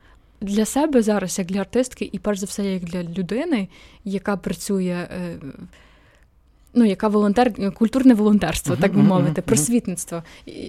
[0.41, 3.67] Для себе зараз, як для артистки, і перш за все, як для людини,
[4.03, 5.39] яка працює е,
[6.75, 10.23] ну, яка волонтер, культурне волонтерство, так би мовити, просвітництво.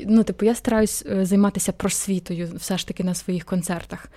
[0.07, 4.09] Ну, типу, я стараюсь е, займатися просвітою все ж таки на своїх концертах.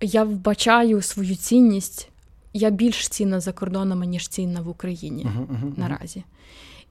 [0.00, 2.08] Я вбачаю свою цінність.
[2.54, 6.24] Я більш цінна за кордонами, ніж цінна в Україні uh-huh, uh-huh, наразі.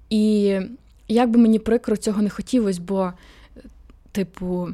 [0.10, 0.56] І
[1.08, 3.14] як би мені прикро цього не хотілося, бо,
[4.12, 4.70] типу,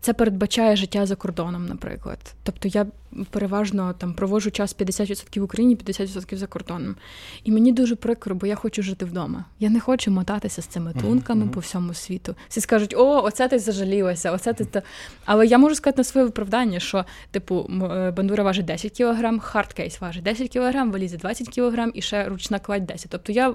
[0.00, 2.18] це передбачає життя за кордоном, наприклад.
[2.42, 2.86] Тобто я
[3.30, 6.96] переважно там проводжу час 50% в Україні, 50% за кордоном.
[7.44, 9.44] І мені дуже прикро, бо я хочу жити вдома.
[9.60, 11.50] Я не хочу мотатися з цими клунками mm-hmm.
[11.50, 12.34] по всьому світу.
[12.48, 14.64] Всі скажуть, о, оце ти зажалілася, оце ти.
[14.64, 14.82] Та...
[15.24, 20.00] Але я можу сказати на своє виправдання, що, типу, е, бандура важить 10 кг, хардкейс
[20.00, 23.10] важить 10 кг, валізи 20 кг і ще ручна кладь 10.
[23.10, 23.54] Тобто я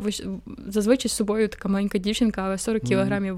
[0.68, 3.38] зазвичай з собою така маленька дівчинка, але 40 кг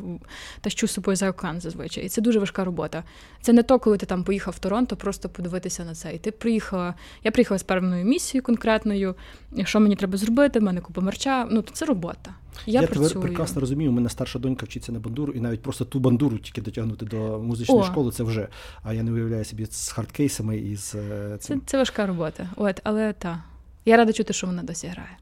[0.61, 2.05] тащу з собою за океан зазвичай.
[2.05, 3.03] І це дуже важка робота.
[3.41, 6.31] Це не то, коли ти там поїхав в Торонто, просто подивитися на це І ти
[6.31, 6.93] приїхала.
[7.23, 9.15] Я приїхала з певною місією конкретною.
[9.63, 10.59] Що мені треба зробити?
[10.59, 11.47] в мене купа мерча.
[11.51, 12.33] Ну це робота.
[12.65, 13.09] Я, я працюю.
[13.09, 13.91] тебе прекрасно розумію.
[13.91, 17.39] У мене старша донька вчиться на бандуру, і навіть просто ту бандуру тільки дотягнути до
[17.39, 17.83] музичної О.
[17.83, 18.11] школи.
[18.11, 18.47] Це вже.
[18.83, 21.59] А я не уявляю собі з хардкейсами і з е, цим.
[21.59, 22.49] Це це важка робота.
[22.55, 23.43] От, але та
[23.85, 25.17] я рада чути, що вона досі грає.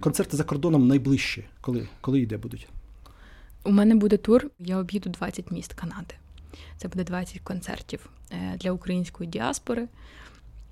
[0.00, 1.44] Концерти за кордоном найближчі.
[1.60, 2.68] Коли коли йде будуть?
[3.64, 4.50] У мене буде тур.
[4.58, 6.14] Я об'їду 20 міст Канади.
[6.76, 9.88] Це буде 20 концертів е, для української діаспори.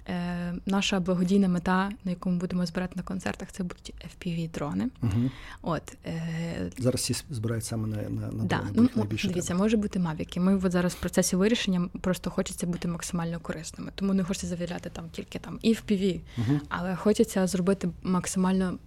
[0.08, 4.88] Е, наша благодійна мета, на яку ми будемо збирати на концертах, це будуть fpv дрони.
[5.02, 5.30] Угу.
[5.62, 6.70] От е...
[6.78, 8.58] зараз всі збирають саме на на, на да.
[8.58, 8.88] дрони.
[8.96, 9.58] Ну, Дивіться, треба.
[9.58, 10.40] може бути мавіки.
[10.40, 13.92] Ми от зараз в процесі вирішення просто хочеться бути максимально корисними.
[13.94, 16.60] Тому не хочеться завіряти там тільки там і FPV, угу.
[16.68, 18.78] але хочеться зробити максимально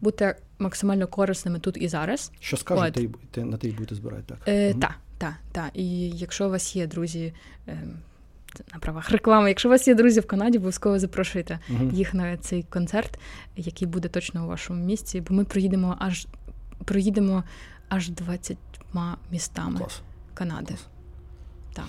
[0.00, 2.32] бути максимально корисними тут і зараз.
[2.40, 4.38] Що скажете, на те й будете збирати так?
[4.46, 4.80] Е, угу.
[4.80, 5.70] Так, так, так.
[5.74, 7.32] І якщо у вас є друзі.
[7.68, 7.82] Е,
[8.72, 9.48] на правах реклами.
[9.48, 11.92] Якщо у вас є друзі в Канаді, обов'язково запрошуйте uh-huh.
[11.92, 13.18] їх на цей концерт,
[13.56, 16.26] який буде точно у вашому місці, бо ми проїдемо аж
[16.84, 17.44] проїдемо
[17.88, 18.58] аж 20
[19.30, 20.02] містами Клас.
[20.34, 20.66] Канади.
[20.66, 20.86] Клас.
[21.72, 21.84] Так.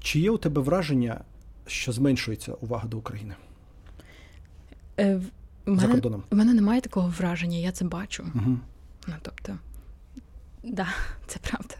[0.00, 1.20] Чи є у тебе враження,
[1.66, 3.34] що зменшується увага до України?
[4.98, 5.20] Е,
[5.66, 6.22] в За кордоном?
[6.30, 8.22] в мене немає такого враження, я це бачу.
[8.34, 8.58] Угу.
[9.06, 9.58] Ну, тобто,
[10.62, 10.88] да,
[11.26, 11.74] це правда.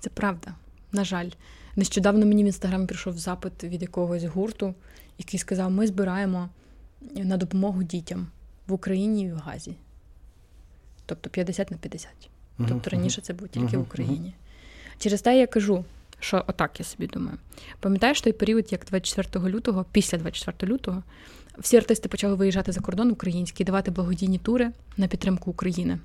[0.00, 0.54] Це правда.
[0.92, 1.28] На жаль.
[1.76, 4.74] Нещодавно мені в інстаграмі прийшов запит від якогось гурту,
[5.18, 6.48] який сказав: ми збираємо
[7.14, 8.26] на допомогу дітям
[8.66, 9.74] в Україні і в Газі.
[11.06, 12.10] Тобто 50 на 50.
[12.68, 14.34] Тобто раніше це було тільки Мгм, в Україні.
[14.98, 15.84] Через те я кажу,
[16.20, 17.38] що отак я собі думаю.
[17.80, 21.02] Пам'ятаєш той період, як 24 лютого, після 24 лютого,
[21.58, 25.98] всі артисти почали виїжджати за кордон український, давати благодійні тури на підтримку України.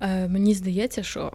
[0.00, 1.32] Е, мені здається, що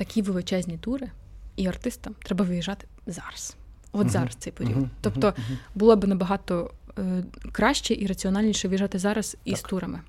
[0.00, 1.10] такі величезні тури
[1.56, 3.56] і артистам треба виїжджати зараз.
[3.92, 4.76] От Мгм, зараз цей період.
[4.76, 5.58] мгм, тобто мгм.
[5.74, 9.70] було б набагато е, краще і раціональніше виїжджати зараз із Так.
[9.70, 10.00] турами.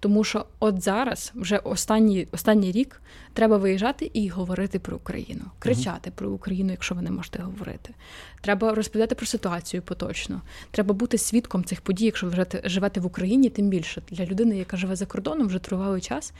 [0.00, 6.10] Тому що от зараз, вже останній, останній рік, треба виїжджати і говорити про Україну, кричати
[6.10, 7.94] про Україну, якщо ви не можете говорити.
[8.40, 10.40] Треба розповідати про ситуацію поточно.
[10.70, 14.76] Треба бути свідком цих подій, якщо ви живете в Україні, тим більше для людини, яка
[14.76, 16.32] живе за кордоном вже тривалий час.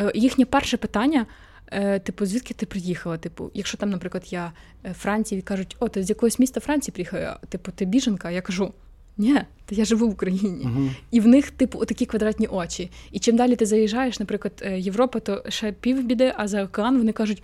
[0.00, 1.26] Е, Їхнє перше питання.
[1.72, 3.18] Е, Типу, звідки ти приїхала?
[3.18, 4.52] Типу, якщо там, наприклад, я
[4.84, 8.72] е, Франції кажуть, о, ти з якогось міста Франції приїхала, типу, ти біженка, я кажу,
[9.18, 9.34] ні,
[9.66, 10.64] та я живу в Україні.
[10.64, 10.94] Мгм.
[11.10, 12.90] І в них, типу, такі квадратні очі.
[13.10, 17.12] І чим далі ти заїжджаєш, наприклад, е, Європа, то ще півбіди, а за океан вони
[17.12, 17.42] кажуть: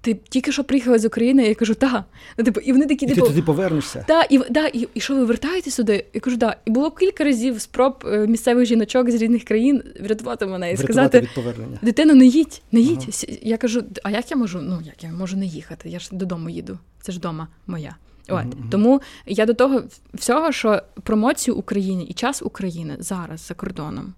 [0.00, 1.48] ти тільки що приїхала з України?
[1.48, 2.04] Я кажу, так.
[2.38, 4.04] Ну, типу, і вони такі, І ти типу, туди повернешся.
[4.08, 6.04] та, і, да, і, і що ви вертаєте сюди?
[6.14, 6.56] Я кажу, да.
[6.64, 10.92] І було кілька разів спроб е, місцевих жіночок з різних країн врятувати мене і Врятувати
[10.92, 11.78] сказати: від повернення.
[11.82, 13.24] дитино, не їдь, не їдь.
[13.28, 13.38] Ага.
[13.42, 14.60] Я кажу, а як я можу?
[14.62, 15.88] Ну як я можу не їхати?
[15.88, 16.78] Я ж додому їду.
[17.00, 17.96] Це ж вдома моя.
[18.28, 18.68] От мгм.
[18.70, 19.82] тому я до того
[20.14, 24.14] всього, що промоцію України і час України зараз за кордоном.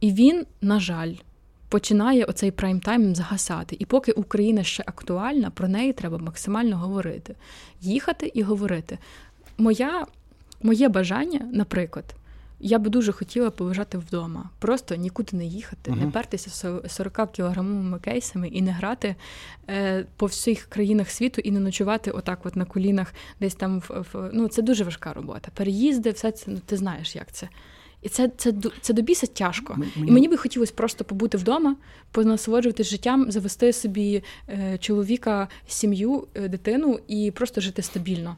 [0.00, 1.12] І він, на жаль,
[1.72, 3.76] починає оцей прайм-тайм загасати.
[3.78, 7.34] І поки Україна ще актуальна, про неї треба максимально говорити.
[7.80, 8.98] Їхати і говорити.
[9.58, 10.06] Моя,
[10.62, 12.04] моє бажання, наприклад,
[12.60, 16.10] я би дуже хотіла полежати вдома, просто нікуди не їхати, не Мгм.
[16.10, 19.14] пертися со- 40 кілограмовими кейсами і не грати
[19.70, 24.06] е, по всіх країнах світу і не ночувати отак, от на колінах, десь там в,
[24.12, 25.48] в ну це дуже важка робота.
[25.54, 27.48] Переїзди, все це ну ти знаєш, як це.
[28.02, 29.72] І це, це, це до біса тяжко.
[29.96, 31.76] М- І мені би хотілося просто побути вдома,
[32.10, 38.36] понасолоджуватися життям, завести собі е, чоловіка, сім'ю, е, дитину і просто жити стабільно.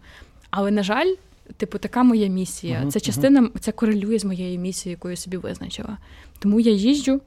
[0.50, 1.14] Але, на жаль,
[1.56, 2.80] типу, така моя місія.
[2.80, 5.98] Мгм, Це частина, це корелює з моєю місією, яку я собі визначила.
[6.38, 7.20] Тому я їжджу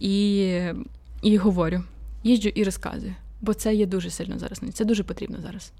[0.00, 0.36] і,
[1.22, 1.82] і говорю,
[2.24, 3.14] їжджу і розказую.
[3.40, 4.60] Бо це є дуже сильно зараз.
[4.74, 5.72] Це дуже потрібно зараз.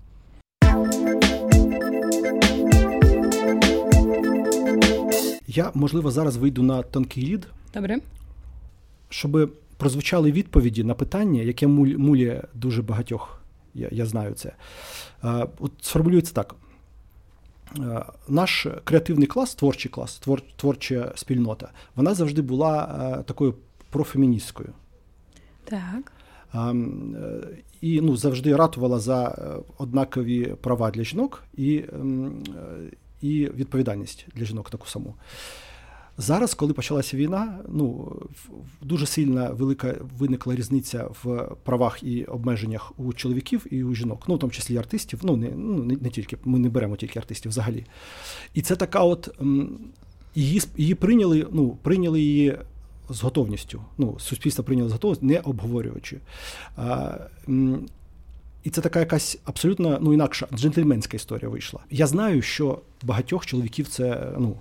[5.55, 7.99] Я, можливо, зараз вийду на тонкий лід, Добре?
[9.09, 13.43] щоб прозвучали відповіді на питання, яке мулює дуже багатьох.
[13.75, 14.53] Я, я знаю це.
[15.25, 16.55] Е, От сформулюється так.
[17.79, 23.55] Е, Наш креативний клас, творчий клас, твор, творча спільнота, вона завжди була е, такою
[23.91, 24.73] профеміністкою.
[25.65, 26.13] Так.
[27.81, 31.85] І ну, завжди ратувала за е, однакові права для жінок і,
[33.23, 35.15] і відповідальність для жінок таку саму.
[36.19, 38.17] Зараз, коли почалася війна, ну
[38.83, 44.35] дуже сильна велика виникла різниця в правах і обмеженнях у чоловіків і у жінок, ну
[44.35, 45.21] в тому числі і артистів.
[45.23, 47.85] Ну не, ну, не, не тільки ми не беремо тільки артистів взагалі.
[48.55, 49.41] І це така, от
[50.35, 52.59] її, її прийняли, ну прийняли її
[53.11, 53.83] з готовністю.
[53.99, 56.19] Ну, суспільство прийняло з готовністю, не обговорюючи.
[58.65, 61.81] І це така якась абсолютно ну, інакша джентльменська історія вийшла.
[61.91, 64.57] Я знаю, що багатьох чоловіків це ну,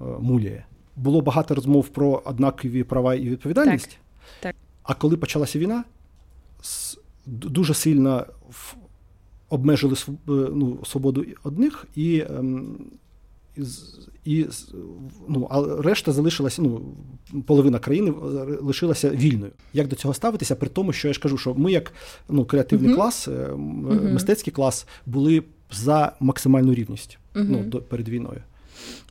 [0.00, 0.64] е, муляє.
[0.96, 3.98] Було багато розмов про однакові права і відповідальність.
[4.40, 4.56] Так, так.
[4.82, 5.84] А коли почалася війна,
[7.26, 8.26] дуже сильно
[9.48, 12.24] обмежили е, ну, свободу одних і.
[14.24, 14.46] І,
[15.28, 16.96] ну, а решта залишилася, ну,
[17.46, 18.14] половина країни е,
[18.60, 19.52] лишилася вільною.
[19.72, 21.92] Як до цього ставитися, при тому, що я ж кажу, що ми, як
[22.28, 22.96] ну, креативний Мгм.
[22.96, 27.46] клас, е, м, мистецький клас, були за максимальну рівність Мгм.
[27.50, 28.42] ну, до, перед війною.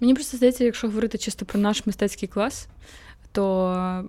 [0.01, 2.67] Мені просто здається, якщо говорити чисто про наш мистецький клас,
[3.31, 4.03] то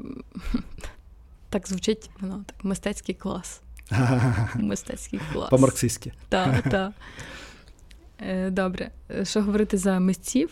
[1.48, 3.60] так звучить воно так: мистецький клас.
[4.54, 5.50] Мистецький клас.
[5.50, 6.12] По-марксистськи.
[6.28, 6.92] Так, так.
[8.28, 8.90] Е, Добре.
[9.10, 10.50] Е, Що говорити за митців,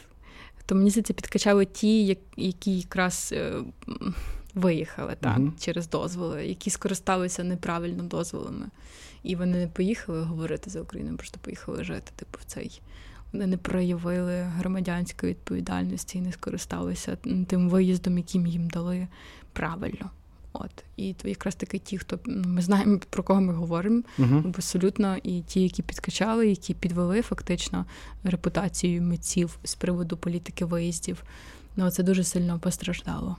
[0.67, 3.53] то мені здається, підкачали ті, які якраз е,
[4.55, 5.55] виїхали так, Мгм.
[5.59, 8.67] через дозволи, які скористалися неправильно дозволами.
[9.23, 12.13] І вони не поїхали говорити за Україну, просто поїхали жити.
[12.17, 12.81] Типу, в цей.
[13.33, 19.09] Вони не проявили громадянської відповідальності і не скористалися тим виїздом, яким їм дали
[19.53, 20.11] правильно.
[20.53, 25.17] От і то якраз таки ті, хто ми знаємо про кого ми говоримо, uh абсолютно,
[25.23, 27.85] і ті, які підкачали, які підвели фактично
[28.25, 31.23] репутацію митців з приводу політики виїздів,
[31.77, 33.37] ну це дуже сильно постраждало.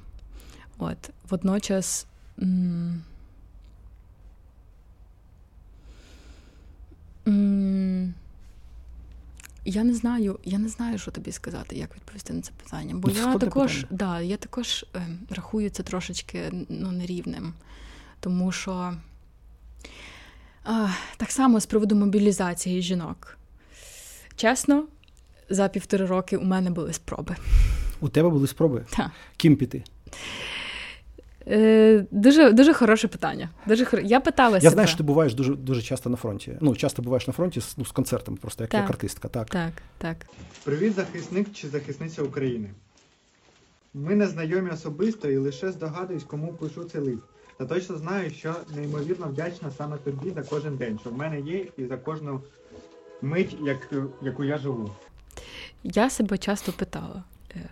[0.78, 2.08] От водночас.
[2.42, 3.02] М-
[7.28, 8.14] м-
[9.66, 12.96] я не знаю, я не знаю, що тобі сказати, як відповісти на це питання.
[12.96, 17.54] Бо я також да, я також е, рахую це трошечки ну, нерівним.
[18.20, 18.94] Тому що
[20.68, 23.38] е, так само з приводу мобілізації жінок.
[24.36, 24.88] Чесно,
[25.50, 27.36] за півтори роки у мене були спроби.
[28.00, 28.86] У тебе були спроби?
[28.90, 29.12] Так.
[29.38, 29.84] Ким піти?
[31.48, 33.50] Е, Дуже дуже хороше питання.
[33.68, 34.00] Дуже хор...
[34.00, 34.74] Я питала Я себе.
[34.74, 36.58] знаю, що ти буваєш дуже дуже часто на фронті.
[36.62, 38.82] Ну, часто буваєш на фронті з, ну, з концертами, просто як, Так.
[38.82, 39.28] як артистка.
[39.28, 39.50] Так.
[39.50, 40.18] Так, так.
[40.64, 42.70] Привіт, захисник чи захисниця України.
[43.94, 47.22] Ми не знайомі особисто і лише здогадуюсь, кому пишу цей лист.
[47.58, 51.66] Та точно знаю, що неймовірно вдячна саме тобі за кожен день, що в мене є,
[51.78, 52.42] і за кожну
[53.22, 53.90] мить, як,
[54.22, 54.90] яку я живу.
[55.84, 57.24] Я себе часто питала,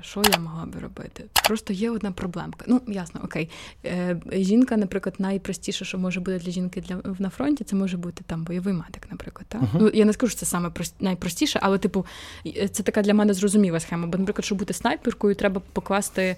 [0.01, 1.23] що я могла би робити.
[1.47, 2.65] Просто є одна проблемка.
[2.67, 3.49] Ну, ясно, окей.
[3.85, 8.23] Е, Жінка, наприклад, найпростіше, що може бути для жінки для на фронті, це може бути
[8.27, 9.45] там бойовий медик, наприклад.
[9.49, 9.61] Так?
[9.61, 9.71] Мгм.
[9.79, 12.05] Ну, я не скажу, що це саме прос- найпростіше, але, типу,
[12.47, 14.07] е, це така для мене зрозуміла схема.
[14.07, 16.35] Бо, наприклад, щоб бути снайперкою, треба покласти.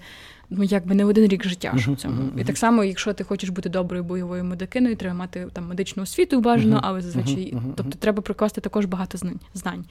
[0.50, 2.14] Ну, якби не один рік життя, щоб Мгм, цьому.
[2.22, 6.02] мгм, І так само, якщо ти хочеш бути доброю бойовою медикиною, треба мати там медичну
[6.02, 9.18] освіту бажано, Мгм, але зазвичай, тобто треба прикласти також багато
[9.54, 9.84] знань.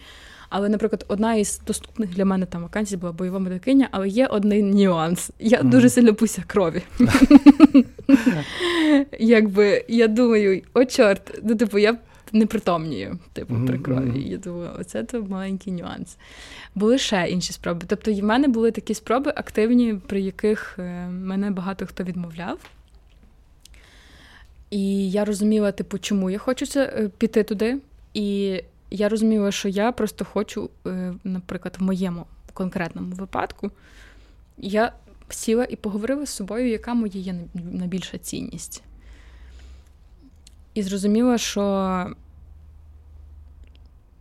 [0.49, 4.71] Але, наприклад, одна із доступних для мене там вакансій була бойова медикиня, але є один
[4.71, 5.31] нюанс.
[5.39, 5.69] Я Мгм.
[5.69, 6.81] дуже сильно пуся крові.
[9.19, 11.97] Якби я думаю, о, чорт, ну типу, я
[12.31, 14.21] не притомнію, типу, при крові.
[14.29, 16.17] Я думаю, оце то маленький нюанс.
[16.75, 17.85] Були ще інші спроби.
[17.87, 22.59] Тобто, в мене були такі спроби активні, при яких е, мене багато хто відмовляв.
[24.69, 27.77] І я розуміла, типу, чому я хочу це, е, піти туди.
[28.13, 28.59] І
[28.93, 33.71] я розуміла, що я просто хочу, е, наприклад, в моєму конкретному випадку,
[34.57, 34.93] я
[35.29, 38.83] сіла і поговорила з собою, яка моя є найбільша цінність.
[40.73, 42.11] І зрозуміла, що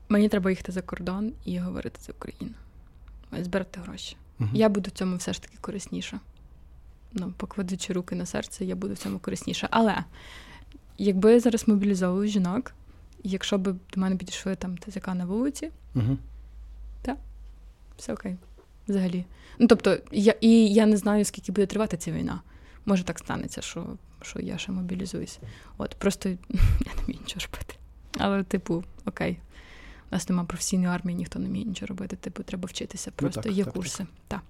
[0.08, 2.54] мені треба їхати за кордон і говорити за Україну,
[3.40, 4.16] збирати гроші.
[4.38, 4.50] Мгм.
[4.54, 6.20] Я буду в цьому все ж таки корисніша.
[7.12, 9.68] Ну, покладучи руки на серце, я буду в цьому корисніша.
[9.70, 10.04] Але
[10.98, 12.72] якби я зараз мобілізовую жінок,
[13.24, 16.18] якщо б до мене підійшли там ТЗК на вулиці, Мгм.
[17.96, 18.36] все окей.
[18.88, 19.24] Взагалі.
[19.58, 22.40] Ну, тобто, я, і я не знаю, скільки буде тривати ця війна.
[22.86, 23.86] Може, так станеться, що,
[24.22, 25.38] що я ще мобілізуюсь.
[25.78, 26.36] От, просто я
[26.96, 27.74] не вмію нічого робити.
[28.18, 29.38] Але, типу, окей.
[30.12, 32.16] У нас немає професійної армії, ніхто не вміє нічого робити.
[32.16, 33.10] Типу, треба вчитися.
[33.16, 34.06] Просто так, є так, курси.
[34.28, 34.40] Так.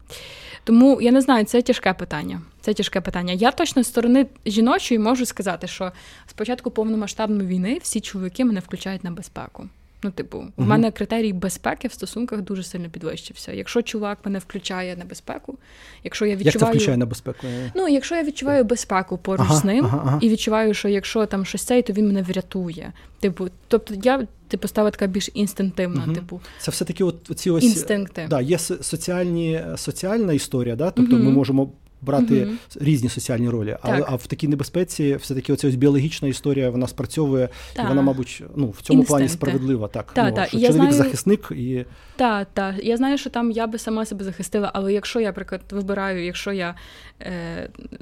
[0.65, 2.43] Тому я не знаю, це тяжке питання.
[2.61, 3.33] Це тяжке питання.
[3.33, 5.93] Я точно з сторони жіночої можу сказати, що
[6.27, 9.69] спочатку повномасштабної війни всі чоловіки мене включають на безпеку.
[10.05, 10.69] Ну, типу, в Мгм.
[10.69, 13.53] мене критерій безпеки в стосунках дуже сильно підвищився.
[13.53, 15.59] Якщо чувак мене включає на безпеку,
[16.05, 16.75] якщо я Як це відчуваю.
[16.75, 17.47] включає на безпеку?
[17.75, 20.19] Ну, якщо я відчуваю безпеку поруч Ага, з ним, ага, ага.
[20.23, 22.93] і відчуваю, що якщо там щось цей, то він мене врятує.
[23.21, 26.15] Типу, тобто я типу стала така більш інстинктивна, Мгм.
[26.15, 28.27] типу, Це все-таки от ці ось інстинкти.
[28.31, 30.91] Да, є соціальні, соціальна історія, да?
[30.91, 31.71] тобто ми можемо
[32.03, 32.59] брати Мгм.
[32.81, 37.49] різні соціальні ролі, але а в такій небезпеці все-таки оця ось біологічна історія вона спрацьовує,
[37.75, 37.83] Та.
[37.83, 39.89] і вона, мабуть, ну, в цьому плані справедлива.
[39.89, 40.47] Так, Та, ну, та.
[40.47, 41.85] що я чоловік знаю- захисник і
[42.17, 42.85] Так, так.
[42.85, 46.53] Я знаю, що там я би сама себе захистила, але якщо я, наприклад, вибираю, якщо
[46.53, 46.75] я
[47.21, 47.31] е,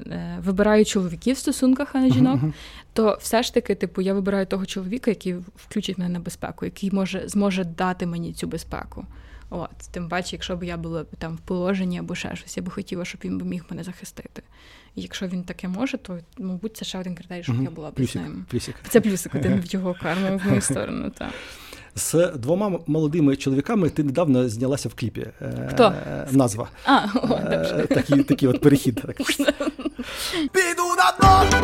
[0.07, 2.53] е, вибираю чоловіків в стосунках, а не жінок, мгм.
[2.93, 6.91] то все ж таки, типу, я вибираю того чоловіка, який включить мене на безпеку, який
[6.91, 9.05] може зможе дати мені цю безпеку.
[9.53, 12.71] От, тим паче, якщо б я була там в положенні або ще щось, я би
[12.71, 14.41] хотіла, щоб він би міг мене захистити.
[14.95, 17.63] І якщо він таке може, то мабуть це ще один критерій, щоб Мгм.
[17.65, 18.45] я була б з ним.
[18.49, 18.75] плюсик.
[18.89, 21.09] Це плюсик один в його карму в мою сторону.
[21.17, 21.29] Так.
[21.95, 25.27] З двома молодими чоловіками ти недавно знялася в кліпі.
[25.41, 25.93] Е, Хто?
[26.31, 26.69] Назва.
[26.85, 27.85] А, о, Е.
[27.89, 29.01] Такий, такий от перехід.
[29.07, 29.17] Так.
[30.51, 31.59] Піду на дно,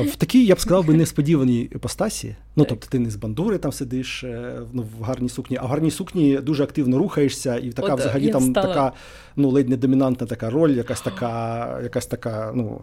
[0.00, 2.36] В такій, я б сказав би, несподіваній іпостасі.
[2.56, 5.68] Ну, тобто ти не з бандури там сидиш е, ну, в гарній сукні, а в
[5.68, 8.66] гарній сукні дуже активно рухаєшся, і така От, е, взагалі там встала.
[8.66, 8.92] така
[9.36, 12.80] ну, ледь не домінантна така роль, якась така, якась така, ну,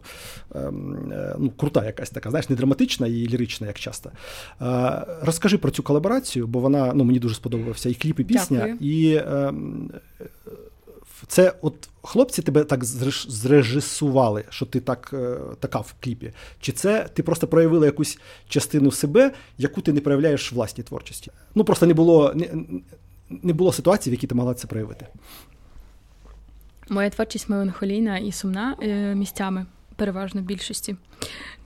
[0.55, 4.11] ем, е, ну, крута, якась така, знаєш, не драматична і лірична, як часто.
[4.61, 8.57] Е, Розкажи про цю колаборацію, бо вона ну, мені дуже сподобався і кліп, і пісня.
[8.59, 8.77] Дякую.
[8.79, 9.91] І ем,
[11.27, 16.31] це от хлопці тебе так зрежисували, що ти так, е, така в кліпі?
[16.59, 21.31] Чи це ти просто проявила якусь частину себе, яку ти не проявляєш в власній творчості?
[21.55, 22.49] Ну просто не було, не,
[23.29, 25.07] не було ситуації, в якій ти могла це проявити.
[26.89, 29.65] Моя творчість меланхолійна і сумна е, місцями,
[29.95, 30.95] переважно в більшості.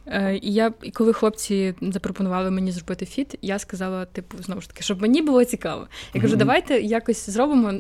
[0.08, 4.68] Е, І я, і коли хлопці запропонували мені зробити фіт, я сказала, типу, знову ж
[4.68, 5.88] таки, щоб мені було цікаво.
[6.14, 7.74] Я кажу, давайте якось зробимо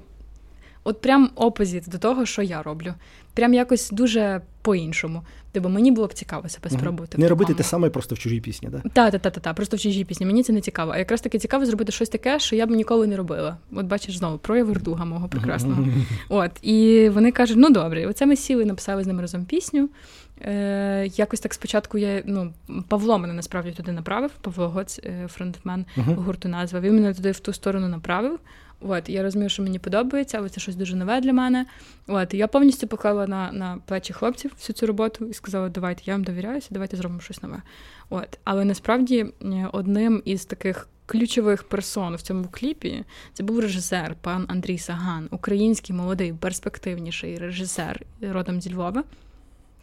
[0.83, 2.93] от прям опозит до того, що я роблю.
[3.33, 5.23] Прям якось дуже по-іншому.
[5.51, 7.17] Типу, мені було б цікаво себе спробувати.
[7.17, 8.81] Не робити те саме просто в чужій пісні, да?
[8.93, 10.25] Та, та, та, та, та, просто в чужій пісні.
[10.25, 10.91] Мені це не цікаво.
[10.91, 13.57] А якраз таки цікаво зробити щось таке, що я б ніколи не робила.
[13.71, 15.87] От бачиш знову прояв Вердуга мого прекрасного.
[16.29, 19.89] От і вони кажуть: ну добре, оце ми сіли, написали з ними разом пісню.
[20.41, 22.53] Е, якось так спочатку я ну
[22.87, 24.31] Павло мене насправді туди направив.
[24.41, 26.79] Павло Гоц, е, фронтмен гурту назва.
[26.79, 28.39] Він мене туди в ту сторону направив.
[28.87, 31.65] От, я розумію, що мені подобається, але це щось дуже нове для мене.
[32.07, 36.13] От, я повністю поклала на, на плечі хлопців всю цю роботу і сказала: давайте, я
[36.13, 37.61] вам довіряюся, давайте зробимо щось нове.
[38.09, 43.03] От, але насправді е, одним із таких ключових персон в цьому кліпі
[43.33, 49.03] це був режисер, пан Андрій Саган, український молодий, перспективніший режисер родом зі Львова.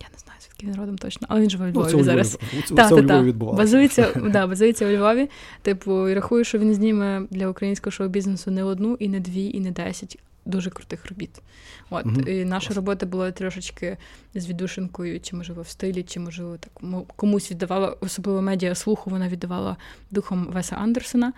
[0.01, 2.05] Я не знаю, звідки він родом точно, але він живе в Ну, Львові у Львові,
[2.05, 2.39] зараз.
[2.69, 3.63] це Та, у Львові відбувалося.
[3.63, 5.31] Базується, да, базується у Львові.
[5.63, 9.61] Типу, і рахую, що він зніме для українського шоу-бізнесу не одну, і не дві, і
[9.61, 11.43] не десять дуже крутих робіт.
[11.91, 12.29] От Мгм.
[12.29, 13.97] і наша робота була трошечки
[14.35, 16.73] з віддушинкою, чи можливо в стилі, чи можливо так
[17.17, 19.77] комусь віддавала, особливо медіа слуху, вона віддавала
[20.11, 21.33] духом Веса Андерсона,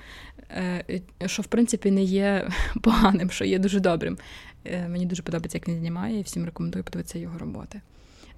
[0.51, 2.49] е, що в принципі не є
[2.83, 4.19] поганим, що є дуже добрим.
[4.65, 7.81] Е, Мені дуже подобається, як він знімає, і всім рекомендую подивитися його роботи.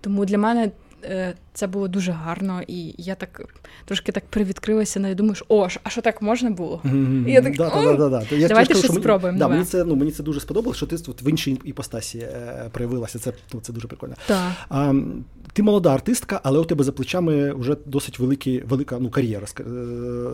[0.04, 0.70] Тому для мене
[1.04, 3.40] е, це було дуже гарно, і я так
[3.84, 6.82] трошки так привідкрилася, ну, і думаю, що, о, а що так можна було?
[7.26, 8.36] І я так, да, «О, да, да, да, да.
[8.36, 11.22] Я давайте щось спробуємо Да, мені це ну мені це дуже сподобалось, що ти от
[11.22, 13.18] в іншій іпостасі е, проявилася.
[13.18, 14.14] Це ну, це дуже прикольно.
[14.68, 14.94] А,
[15.52, 19.46] ти молода артистка, але у тебе за плечами вже досить великі, велика ну, кар'єра.
[19.60, 19.64] е,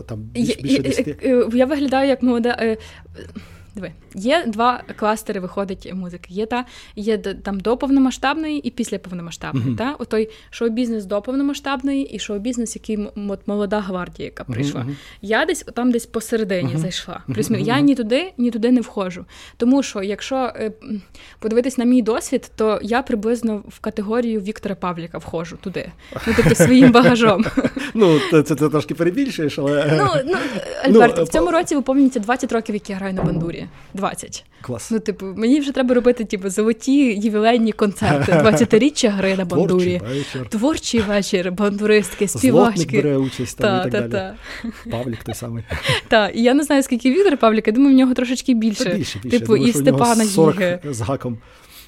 [0.07, 1.07] Там більш, більше я, 10.
[1.23, 2.77] я, я виглядаю як молода.
[3.71, 6.25] Е, Диви, є два кластери виходить музики.
[6.29, 6.65] Є та
[6.95, 9.65] є там до повномасштабної і після повномасштабної.
[9.67, 9.75] Мгм.
[9.75, 9.95] Та?
[9.99, 14.81] Отой шоу-бізнес до повномасштабної і шоу-бізнес, який от молода гвардія, яка прийшла.
[14.81, 14.95] мгм.
[15.21, 16.77] Я десь там десь посередині Мгм.
[16.77, 17.21] зайшла.
[17.27, 19.25] Мгм, Плюс мгм, я ні туди, ні туди не входжу.
[19.57, 20.71] Тому що, якщо е,
[21.39, 25.91] подивитись на мій досвід, то я приблизно в категорію Віктора Павліка входжу туди.
[26.27, 27.45] Ну, тобто своїм багажом.
[27.93, 30.37] Ну, це, трошки перебільшуєш, але Ну, ну
[30.83, 33.60] Альберт, Ну, в цьому році виповнюється 20 років, як я граю на бандурі.
[33.93, 34.45] 20.
[34.61, 34.91] клас.
[34.91, 38.31] Ну, типу, мені вже треба робити типу, золоті ювілейні концерти.
[38.31, 40.01] 20-річчя гри на Творчий бандурі.
[40.09, 40.49] вечір.
[40.49, 42.39] Творчий вечір, бандуристки, Злотник
[42.77, 42.97] співачки.
[42.97, 44.11] бере участь там Та, і та, далі.
[44.11, 44.35] та,
[44.91, 45.63] Павлік той самий.
[46.07, 46.27] та.
[46.29, 48.83] І я не знаю, скільки Віктор Павлік, я думаю, в нього трошечки Та більше.
[48.95, 49.39] більше, більше.
[49.39, 50.79] Типу, думаю, і Степана Гіги.
[50.89, 51.37] з гаком.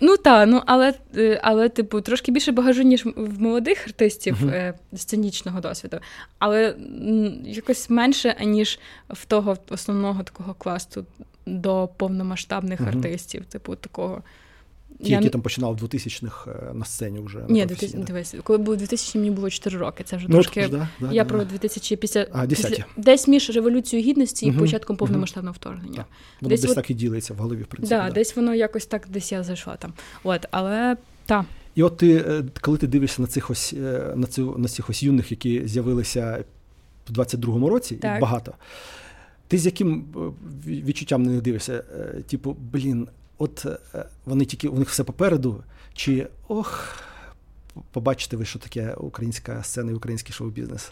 [0.02, 4.74] Ну так, ну але, е, але, типу, трошки більше багажу, ніж в молодих артистів е,
[4.96, 5.98] сценічного досвіду,
[6.40, 11.06] але м, якось менше, аніж в того основного такого класу
[11.46, 12.90] до повномасштабних Мгм.
[12.90, 14.22] артистів, типу такого.
[15.04, 17.38] Ті, Я які там починали в 2000-х е, на сцені вже.
[17.38, 17.68] Ні, професійно.
[17.68, 20.04] 2000, дивись, коли був 2000, мені було 4 роки.
[20.04, 20.68] Це вже Ну, трошки.
[20.68, 21.30] да, да, я да.
[21.30, 25.96] про 2000 після, А, після десь між революцією гідності Мгм, і початком повномасштабного вторгнення.
[25.96, 26.06] Так.
[26.42, 28.02] Воно десь десь, от- так і ділиться в голові, в принципі.
[28.02, 29.94] Да, десь воно якось так, десь я зайшла там.
[30.24, 31.46] От, але та.
[31.76, 34.90] І от ти, е, коли ти дивишся на цих ось е, на цю на цих
[34.90, 36.44] ось юних, які з'явилися
[37.10, 38.18] в 22-му році, Так.
[38.18, 38.54] і багато.
[39.48, 40.20] Ти з яким е,
[40.68, 41.84] відчуттям на них дивишся?
[42.00, 43.66] Е, Типу, блін, от
[43.96, 45.64] е, вони тільки у них все попереду,
[45.94, 46.98] чи ох,
[47.92, 50.92] побачите ви, що таке українська сцена і український шоу-бізнес?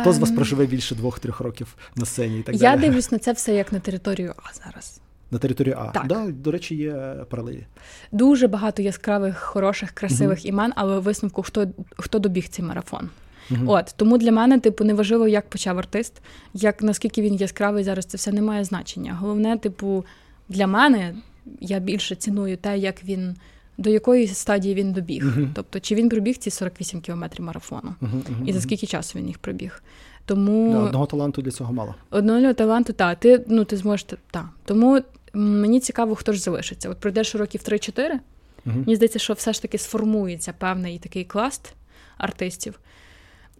[0.00, 2.80] Хто з вас проживе більше двох-трьох років на сцені і так Я далі?
[2.80, 5.00] дивлюсь на це все як на територію А зараз.
[5.30, 5.84] На території А.
[5.90, 6.06] Так.
[6.06, 6.92] Да, до речі, є
[7.30, 7.66] паралелі.
[8.12, 11.66] Дуже багато яскравих, хороших, красивих імен, але висновку хто,
[11.96, 13.08] хто добіг цей марафон.
[13.52, 13.68] Мгм.
[13.68, 16.22] От тому для мене, типу, неважливо, як почав артист,
[16.54, 19.14] як наскільки він яскравий зараз, це все не має значення.
[19.20, 20.04] Головне, типу,
[20.48, 21.14] для мене
[21.60, 23.36] я більше ціную те, як він
[23.78, 25.24] до якої стадії він добіг.
[25.24, 25.50] Мгм.
[25.54, 29.28] Тобто, чи він пробіг ці 48 кілометрів марафону, Мгм, мгм, і за скільки часу він
[29.28, 29.82] їх пробіг.
[30.24, 31.94] Тому Да, одного таланту для цього мало.
[32.10, 34.48] Одного таланту, так, ти, ну, ти зможеш, так.
[34.64, 35.00] Тому
[35.34, 36.90] мені цікаво, хто ж залишиться.
[36.90, 38.18] От пройдеш років 3-4,
[38.64, 38.80] Мгм.
[38.80, 41.74] мені здається, що все ж таки сформується певний такий класт
[42.18, 42.80] артистів.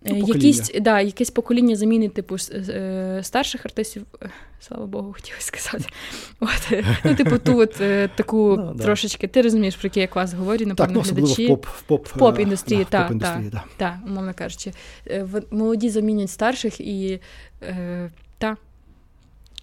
[0.07, 0.47] Ну, Е, покоління.
[0.47, 4.03] Якісь, да, якесь покоління замінить, типу, е, старших артистів,
[4.61, 5.85] слава Богу, хотілося сказати.
[6.41, 6.73] От,
[7.05, 8.85] ну, типу, ту от е, таку Ну, да.
[8.85, 11.45] трошечки, ти розумієш, про який я клас говорю, Так, напевно, ну глядачі.
[11.45, 13.65] в поп в поп, В поп е, індустрії, да, так, індустрії, да.
[13.77, 14.73] Так, умовно кажучи.
[15.51, 17.21] Молоді замінять старших і
[18.39, 18.57] та.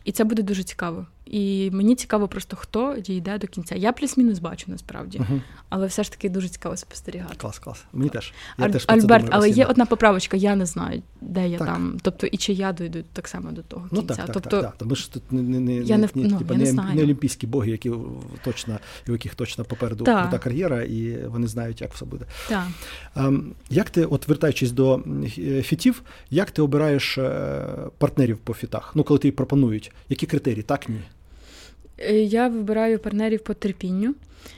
[0.06, 1.06] І це буде дуже цікаво.
[1.30, 3.76] І мені цікаво просто, хто дійде до кінця.
[3.76, 5.42] Я плюс-мінус бачу насправді, Мгм.
[5.70, 7.36] але все ж таки дуже цікаво спостерігати.
[7.38, 7.84] Клас, клас.
[7.94, 8.34] Мені теж.
[8.58, 11.68] Я Аль- теж Альберт, думаю але є одна поправочка, я не знаю, де я Так.
[11.68, 11.98] там.
[12.02, 14.16] Тобто, і чи я дойду так само до того Ну кінця.
[14.16, 14.78] так, так, тобто, так, так.
[14.78, 16.72] Та Ми ж тут не, не, не, Я не не, ну, типа, я не не,
[16.72, 16.96] знаю.
[16.96, 17.92] не олімпійські боги, які
[18.44, 20.22] точно, у яких точно попереду Так.
[20.22, 22.26] крута кар'єра, і вони знають, як все буде.
[22.50, 22.68] так.
[23.16, 25.04] Ем, Як ти, от вертаючись до
[25.38, 27.66] е, фітів, як ти обираєш е,
[27.98, 28.92] партнерів по фітах?
[28.96, 30.64] Ну, коли тобі пропонують, які критерії?
[30.64, 31.00] Так, ні.
[32.02, 34.16] Е, Я вибираю партнерів по терпінню,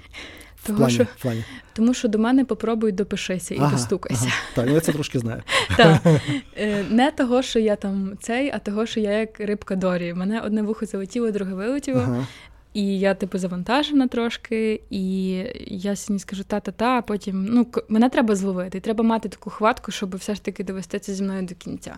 [0.66, 1.44] того, плані, що, плані.
[1.74, 4.24] тому що до мене попробуй допишися і достукайся.
[4.26, 4.36] Ага.
[4.56, 5.42] Так, ну я це трошки знаю.
[5.78, 6.02] Так.
[6.58, 10.14] Е, Не того, що я там цей, а того, що я як рибка Дорі.
[10.14, 12.00] Мене одне вухо залетіло, друге вилетіло.
[12.00, 12.28] Ага.
[12.74, 15.28] І я, типу, завантажена трошки, і
[15.68, 18.80] я сьогодні скажу та-та-та, а потім ну, мене треба зловити.
[18.80, 21.96] Треба мати таку хватку, щоб все ж таки довести це зі мною до кінця.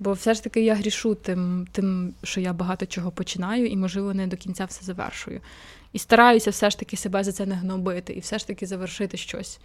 [0.00, 4.14] Бо все ж таки я грішу тим, тим, що я багато чого починаю, і, можливо,
[4.14, 5.40] не до кінця все завершую.
[5.92, 9.16] І стараюся все ж таки себе за це не гнобити, і все ж таки завершити
[9.16, 9.60] щось.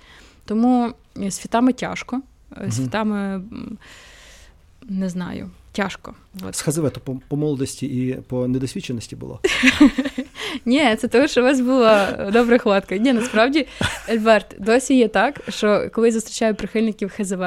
[0.45, 2.21] Тому е, з фітами тяжко,
[2.57, 3.43] е, з фітами
[4.89, 6.13] не знаю, тяжко.
[6.47, 6.55] От.
[6.55, 9.39] З ХЗВ то по, по молодості і по недосвідченості було.
[10.65, 12.97] Ні, це тому, що у вас була добра хватка.
[12.97, 13.67] Ні, насправді,
[14.09, 17.43] Альберт, досі є так, що коли зустрічаю прихильників ХЗВ,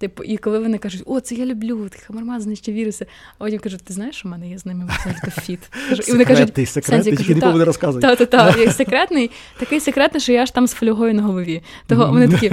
[0.00, 3.06] типу, і коли вони кажуть, о, це я люблю, хамарма знищив віруси,
[3.38, 5.60] а потім кажуть, ти знаєш, в мене є з ними взагалі фіт.
[6.08, 8.02] І вони кажуть, Секретний, секретний, тільки нікому не розказуй.
[8.02, 11.62] та, та, та, як секретний, такий секретний, що я ж там з фольгою на голові.
[11.86, 12.52] Того вони такі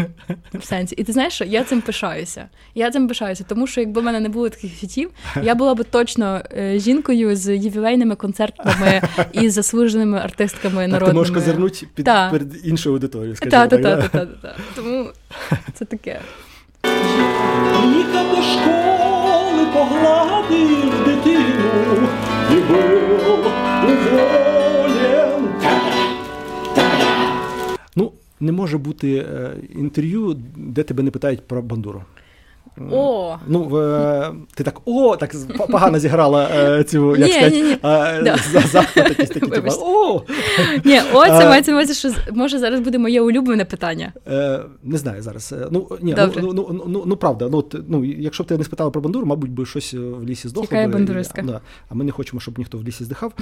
[0.54, 0.96] в сенсі.
[0.96, 2.50] І ти знаєш, що я цим пишаюся.
[2.76, 5.10] Я цим пишаюся, тому що якби в мене не було таких фітів,
[5.44, 11.34] я була б точно е, жінкою з ювілейними концертами і заслуженими артистками Так ти можеш
[11.34, 14.12] козирнути під, перед іншою аудиторією, скажімо Та, та, так.
[14.12, 14.26] та, да?
[14.26, 14.56] та, та, та.
[14.76, 15.10] Тому
[15.74, 16.20] це таке.
[17.98, 22.08] Їхав до школи, погладив дитину
[22.52, 22.98] і був
[23.84, 25.48] уволен.
[27.96, 32.04] Ну, не може бути е, інтерв'ю, де тебе не питають про бандуру.
[32.92, 33.38] О!
[33.48, 35.36] Ну, е, ти так о, так
[35.70, 37.72] погано зіграла е, цю, як сказати, ні, ні.
[37.72, 37.78] е,
[38.24, 38.38] Да.
[38.96, 40.24] якийсь такий, типу, о!
[40.86, 44.14] Ні, о, це мається на увазі, що може зараз буде моє улюблене питання.
[44.28, 45.54] Е, не знаю зараз.
[45.54, 46.42] Е, Ну, ні, ну, Добре.
[46.44, 49.52] ну, ну, ну, ну, правда, ну, ну, якщо б ти не спитала про бандуру, мабуть,
[49.52, 50.68] би щось е, в лісі здохло.
[50.68, 51.42] Тікає бандуристка.
[51.42, 53.34] Да, а ми не хочемо, щоб ніхто в лісі здихав.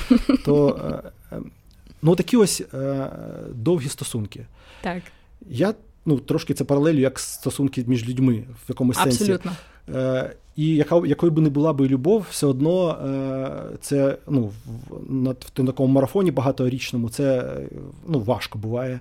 [0.46, 0.80] То
[1.32, 1.40] е, е,
[2.02, 3.10] ну, такі ось е,
[3.54, 4.46] довгі стосунки.
[4.82, 5.02] Так,
[5.50, 5.74] Я
[6.06, 9.24] ну, трошки це паралелю, як стосунки між людьми в якомусь сенсі.
[9.24, 9.52] абсолютно.
[9.94, 15.14] Е, і яка, якою би не була би любов, все одно е, це ну, в,
[15.14, 17.68] на, в такому марафоні багаторічному це е,
[18.08, 19.00] ну, важко буває.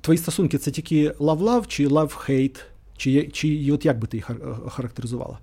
[0.00, 2.60] Твої стосунки це тільки love-love чи love-hate?
[2.96, 4.30] Чи, чи от як би ти їх
[4.68, 5.38] характеризувала?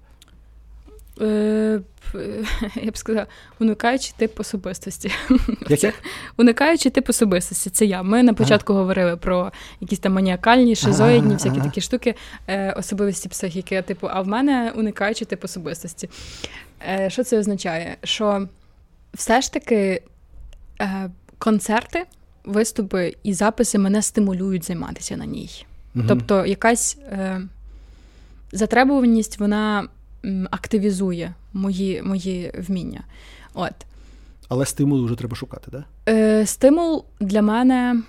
[1.21, 1.81] Е,
[2.75, 3.27] я б сказала,
[3.59, 5.11] уникаючи тип особистості.
[5.69, 5.93] Як?
[6.37, 8.03] Уникаючи тип особистості, це я.
[8.03, 9.51] Ми на початку говорили про
[9.81, 11.67] якісь там маніакальні, шизоїдні, Ага, всякі ага.
[11.67, 12.15] такі штуки,
[12.47, 13.81] е, особливості психіки.
[13.81, 16.09] Типу, а в мене уникаючи тип особистості.
[16.89, 17.97] Е, що це означає?
[18.03, 18.47] Що
[19.13, 20.01] все ж таки
[21.37, 22.03] концерти,
[22.43, 25.65] виступи і записи мене стимулюють займатися на ній.
[26.07, 26.97] Тобто якась
[28.51, 29.87] затребуваність вона
[30.51, 33.03] активізує мої, мої вміння.
[33.53, 33.73] От.
[34.49, 35.83] Але стимулу вже треба шукати, так?
[36.05, 36.11] Да?
[36.11, 38.01] Е, стимул для мене.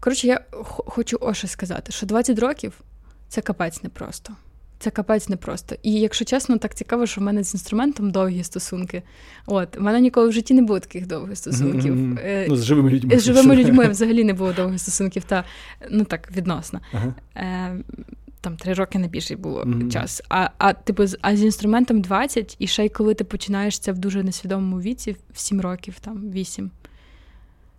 [0.00, 0.40] Коротше, я
[0.86, 2.80] хочу ось що сказати, що 20 років
[3.28, 4.32] це капець непросто.
[4.78, 5.76] Це капець непросто.
[5.82, 9.02] І якщо чесно, так цікаво, що в мене з інструментом довгі стосунки.
[9.46, 12.18] От, в мене ніколи в житті не було таких довгих стосунків.
[12.18, 13.18] Е, Ну, з живими людьми.
[13.18, 15.44] з живими людьми взагалі не було довгих стосунків, та
[15.90, 16.80] ну так, відносно.
[16.92, 17.14] Ага.
[17.36, 17.76] Е,
[18.40, 19.90] там три роки не більше було Мгм.
[19.90, 20.22] час.
[20.28, 23.92] А, а типу, з- а з інструментом 20, і ще й коли ти починаєш це
[23.92, 26.70] в дуже несвідомому віці, в 7 років, там 8.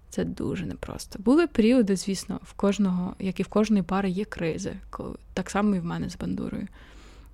[0.09, 1.19] Це дуже непросто.
[1.19, 4.73] Були періоди, звісно, в кожного, як і в кожної пари, є кризи.
[4.89, 6.67] Коли, так само і в мене з бандурою.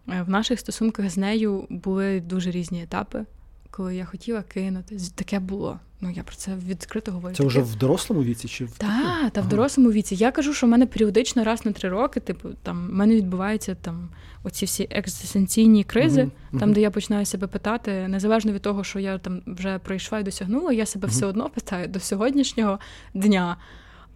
[0.10, 3.26] Е, В наших стосунках з нею були дуже різні етапи,
[3.72, 4.98] коли я хотіла кинути.
[5.16, 5.80] Таке було.
[6.04, 7.36] Ну, я про це відкрито говорю.
[7.36, 8.48] Це вже в дорослому віці?
[8.48, 8.88] Чи в та,
[9.30, 9.50] та в Ага.
[9.50, 10.16] дорослому віці.
[10.16, 13.76] Я кажу, що в мене періодично раз на три роки, типу, там в мене відбуваються
[13.76, 14.10] там
[14.44, 19.00] оці всі екзистенційні кризи, Мгм, там, де я починаю себе питати, незалежно від того, що
[19.00, 22.80] я там вже пройшла і досягнула, я себе все одно питаю до сьогоднішнього
[23.14, 23.58] дня.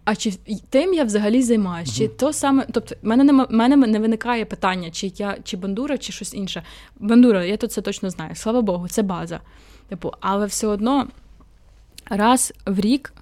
[0.04, 0.32] А чи
[0.70, 1.92] тим я взагалі займаюся?
[1.94, 5.98] Чи то саме, тобто, в мене нема, мене не виникає питання, чи я чи бандура,
[5.98, 6.62] чи щось інше.
[7.00, 8.34] Бандура, я тут це точно знаю.
[8.34, 9.40] Слава Богу, це база.
[9.88, 11.08] Типу, але все одно
[12.08, 13.12] раз в рік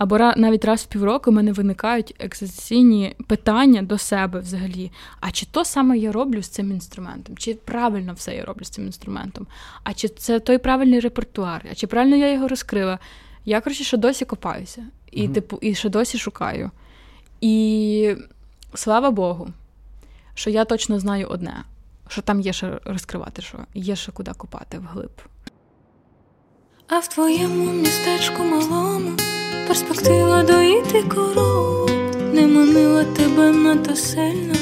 [0.00, 4.90] Або навіть раз в півроку в мене виникають екзистенційні питання до себе взагалі.
[5.20, 7.36] А чи то саме я роблю з цим інструментом?
[7.36, 9.46] Чи правильно все я роблю з цим інструментом?
[9.84, 11.66] А чи це той правильний репертуар?
[11.72, 12.98] А чи правильно я його розкрила?
[13.44, 14.84] Я, коротше, ще досі копаюся.
[15.12, 15.32] І, Мгм.
[15.32, 16.70] типу, і ще досі шукаю.
[17.40, 18.14] І
[18.74, 19.48] слава Богу,
[20.34, 21.64] що я точно знаю одне:
[22.08, 25.12] що там є ще розкривати, що є ще куди копати вглиб.
[26.92, 29.10] А в твоєму містечку малому
[29.66, 31.88] перспектива доїти корову
[32.34, 34.54] не манила тебе надто сильно,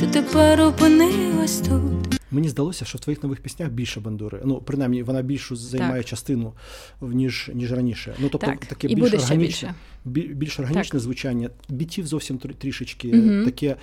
[0.00, 2.20] ти тепер опинилась тут.
[2.30, 4.40] Мені здалося, що в твоїх нових піснях більше бандури.
[4.44, 6.52] Ну, принаймні, вона більшу займає частину,
[7.00, 8.14] ніж, ніж раніше.
[8.18, 9.74] Ну, тобто, Так, таке і більш органічне,
[10.04, 10.34] більше.
[10.34, 11.50] більш органічне звучання.
[11.68, 13.44] Бітів зовсім трішечки Мгм.
[13.44, 13.76] таке,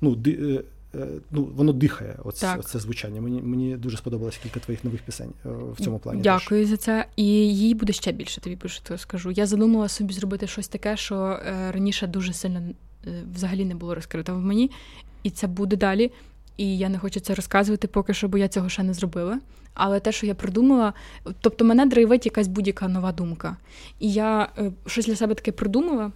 [0.00, 0.62] ну, ди, е,
[1.30, 3.20] ну, воно дихає, оце, оце звучання.
[3.20, 6.22] Мені, мені дуже сподобалось кілька твоїх нових пісень е, в цьому плані.
[6.22, 6.24] теж.
[6.24, 7.06] Дякую за це.
[7.16, 7.24] І
[7.56, 9.30] їй буде ще більше, тобі більше того скажу.
[9.30, 12.60] Я задумала собі зробити щось таке, що е, раніше дуже сильно
[13.06, 14.70] е, взагалі не було розкрито в мені,
[15.22, 16.12] і це буде далі.
[16.56, 19.40] І я не хочу це розказувати поки що, бо я цього ще не зробила.
[19.74, 20.92] Але те, що я придумала,
[21.40, 23.56] тобто мене драйвить якась будь-яка нова думка.
[23.98, 26.12] І я е, щось для себе таке придумала.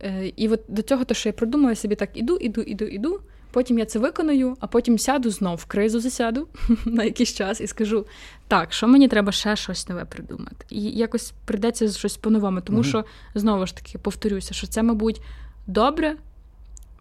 [0.00, 2.84] Е, і от до цього, те, що я придумала, я собі так іду, іду, іду,
[2.84, 3.20] іду.
[3.52, 6.48] Потім я це виконую, а потім сяду знов в кризу засяду
[6.84, 8.06] на якийсь час і скажу:
[8.48, 10.66] так, що мені треба ще щось нове придумати.
[10.70, 12.88] І якось прийдеться щось по-новому, тому Мгм.
[12.88, 15.22] що знову ж таки повторюся, що це, мабуть,
[15.66, 16.16] добре.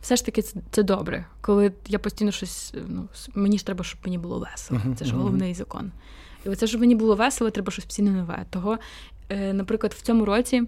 [0.02, 1.26] Все ж таки, це, це добре.
[1.42, 4.82] Коли я постійно щось, ну, мені ж треба, щоб мені було весело.
[4.96, 5.92] Це ж головний закон.
[6.46, 8.46] І оце, щоб мені було весело, треба щось постійно нове.
[8.50, 8.78] Того,
[9.30, 10.64] е, наприклад, в цьому році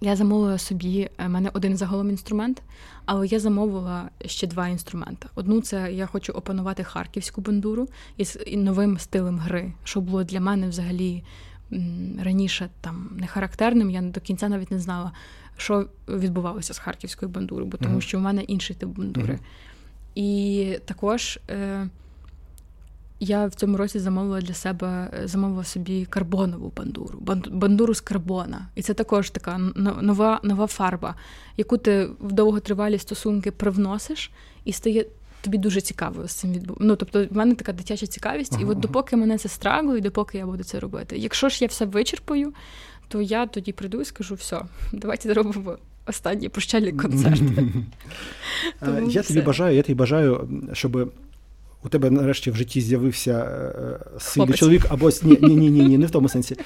[0.00, 2.62] я замовила собі, в мене один загалом інструмент,
[3.04, 5.28] але я замовила ще два інструменти.
[5.34, 10.68] Одну це я хочу опанувати харківську бандуру із новим стилем гри, що було для мене
[10.68, 11.24] взагалі
[12.22, 13.90] раніше там не характерним.
[13.90, 15.12] Я до кінця навіть не знала,
[15.56, 18.00] що відбувалося з харківською бандурою, бо тому Мгм.
[18.02, 19.32] що в мене інший тип бандури.
[19.34, 19.42] Мгм.
[20.14, 21.88] І також е,
[23.20, 28.00] я в цьому році замовила для себе е, замовила собі карбонову бандуру, бан- бандуру з
[28.00, 28.68] карбона.
[28.74, 29.58] І це також така
[30.02, 31.14] нова, нова фарба,
[31.56, 34.30] яку ти в довготривалі стосунки привносиш,
[34.64, 35.06] і стає
[35.40, 36.76] тобі дуже цікаво з цим відбу...
[36.80, 40.38] Ну, тобто, в мене така дитяча цікавість, і от допоки мене це страгло, і допоки
[40.38, 41.18] я буду це робити.
[41.18, 42.52] Якщо ж я все вичерпаю,
[43.08, 44.60] то я тоді прийду і скажу: все,
[44.92, 47.42] давайте зробимо останній прощальний концерт.
[48.82, 51.12] Е, Я тобі бажаю, я тобі бажаю, щоб
[51.84, 54.56] у тебе нарешті в житті з'явився е, сильний Хлопець.
[54.56, 56.56] чоловік, або ні, ні, ні, ні, ні, не в тому сенсі.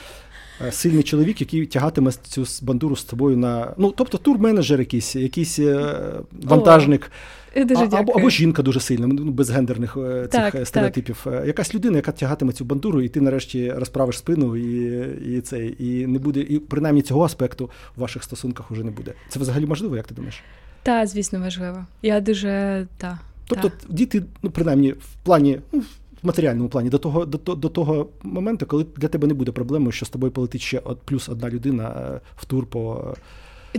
[0.66, 3.74] Е, Сильний чоловік, який тягатиме цю бандуру з тобою на.
[3.78, 5.94] Ну, тобто тур-менеджер якийсь, якийсь е,
[6.42, 7.10] вантажник,
[7.56, 8.16] Дуже а- або, дякую.
[8.18, 10.68] або жінка дуже сильна, ну, без гендерних е, цих Так, е, так.
[10.68, 11.26] стереотипів.
[11.26, 14.98] Е, Якась людина, яка тягатиме цю бандуру, і ти нарешті розправиш спину, і,
[15.36, 19.12] і, це, і не буде, і принаймні цього аспекту в ваших стосунках уже не буде.
[19.28, 20.40] Це взагалі можливо, як ти думаєш?
[20.82, 21.86] Та, звісно, важливо.
[22.02, 23.18] Я дуже та.
[23.47, 23.76] Тобто та.
[23.88, 25.80] діти, ну принаймні, в плані, ну,
[26.22, 29.93] в матеріальному плані, до того, до, до того моменту, коли для тебе не буде проблеми,
[29.93, 33.14] що з тобою полетить ще от плюс одна людина е, в тур по,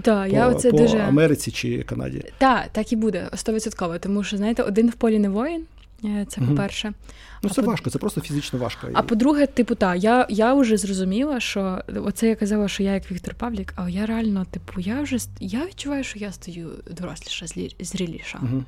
[0.02, 2.24] Та, по, я оце по дуже Америці чи Канаді.
[2.38, 4.00] та, так і буде, стовідсотково.
[4.00, 5.66] Тому що, знаєте, один в полі не воїн.
[6.06, 6.94] е, Це по-перше.
[7.44, 8.88] Ну А це по- важко, це просто фізично важко.
[8.94, 13.12] А по-друге, типу, та, я, я вже зрозуміла, що оце я казала, що я як
[13.12, 17.46] Віктор Павлік, а я реально, типу, я вже я відчуваю, що я стаю доросліша,
[17.80, 18.40] зріліша.
[18.44, 18.64] Угу.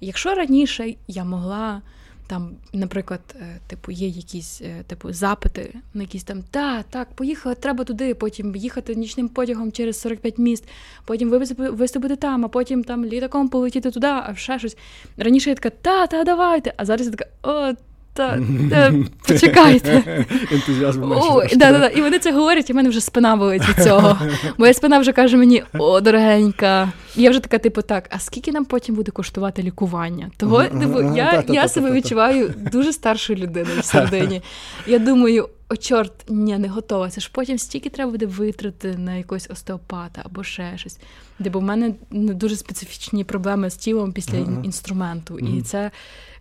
[0.00, 1.82] Якщо раніше я могла
[2.30, 7.54] там, наприклад, е, типу, є якісь е, типу запити на якісь там та, так, поїхала,
[7.54, 10.68] треба туди, потім їхати нічним потягом через 45 міст,
[11.04, 14.76] потім виступити, там, а потім там літаком полетіти туди, а ще щось.
[15.16, 16.74] Раніше я така, та, та, давайте.
[16.76, 17.74] А зараз я така, о,
[18.20, 18.38] та,
[18.70, 18.94] та
[19.28, 20.24] почекайте.
[20.52, 21.56] Ентузіазм менше.
[21.56, 21.86] Да, да, да.
[21.86, 24.18] І вони це говорять, і в мене вже спина болить від цього.
[24.58, 26.92] Моя спина вже каже мені: о, дорогенька.
[27.16, 30.30] І я вже така, типу, так, а скільки нам потім буде коштувати лікування?
[30.36, 31.14] Того, типу,
[31.48, 34.42] я, себе відчуваю дуже старшою людиною всередині.
[34.86, 37.10] Я думаю, о, чорт, ні, не готова.
[37.10, 40.98] Це ж потім стільки треба буде витрати на якогось остеопата або ще щось.
[41.38, 45.38] Де, бо в мене ну, дуже специфічні проблеми з тілом після інструменту.
[45.38, 45.90] І це,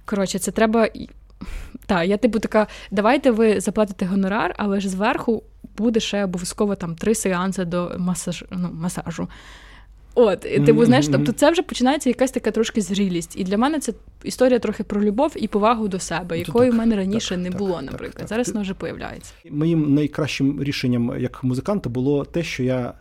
[0.05, 0.87] коротше, це треба.
[1.85, 5.43] Так, я типу така, давайте ви заплатите гонорар, але ж зверху
[5.77, 9.27] буде ще обов'язково там три сеанси до масаж, ну, масажу.
[10.15, 13.37] От, і, типу, знаєш, тобто це вже починається якась така трошки зрілість.
[13.37, 16.75] І для мене це історія трохи про любов і повагу до себе, Ну, якої так,
[16.75, 18.17] в мене раніше так, не так, було, так, наприклад.
[18.17, 18.27] так.
[18.27, 19.33] Зараз воно вже появляється.
[19.49, 22.93] Моїм найкращим рішенням як музиканта було те, що я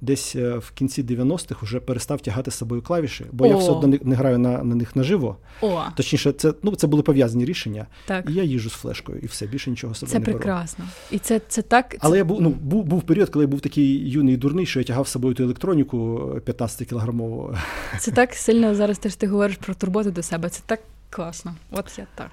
[0.00, 3.98] десь е, в кінці 90-х вже перестав тягати з собою клавіші, бо я все одно
[4.02, 5.36] не, граю на, на них наживо.
[5.62, 7.86] О, Точніше, це, ну, це були пов'язані рішення.
[8.06, 8.30] так.
[8.30, 10.38] І я їжу з флешкою, і все, більше нічого собою Це не беру.
[10.38, 10.84] прекрасно.
[11.10, 11.92] І це, це так.
[11.92, 14.66] це- Але я був, ну, був, був період, коли я був такий юний і дурний,
[14.66, 17.54] що я тягав з собою ту електроніку 15 кілограмову.
[18.00, 20.48] Це так сильно зараз теж ти говориш про турботу до себе.
[20.48, 20.80] Це так
[21.10, 21.54] класно.
[21.70, 22.30] От я так.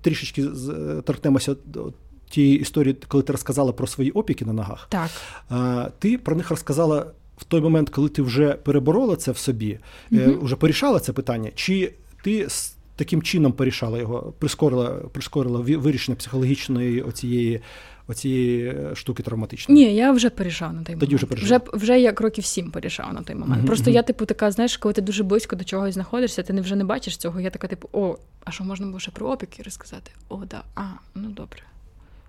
[0.00, 1.56] Трішечки е, торкнемося
[2.34, 4.88] тієї історії, коли ти розказала про свої опіки на ногах.
[4.90, 5.10] Так.
[5.98, 7.06] Ти про них розказала
[7.36, 9.78] в той момент, коли ти вже переборола це в собі,
[10.10, 10.38] Мгм.
[10.42, 11.92] вже порішала це питання, чи
[12.24, 17.60] ти з таким чином порішала його, прискорила, прискорила вирішення психологічної оцієї,
[18.08, 19.86] оцієї е, штуки травматичної?
[19.86, 21.14] Ні, я вже порішав на той Тоді момент.
[21.14, 21.60] вже порішав.
[21.72, 23.58] вже, вже як років сім порішав на той момент.
[23.58, 26.60] Мгм, Просто я, типу, така, знаєш, коли ти дуже близько до чогось знаходишся, ти не
[26.60, 27.40] вже не бачиш цього.
[27.40, 30.10] Я така, типу, о, а що можна було ще про опіки розказати?
[30.28, 30.82] О, да, а,
[31.14, 31.58] ну добре.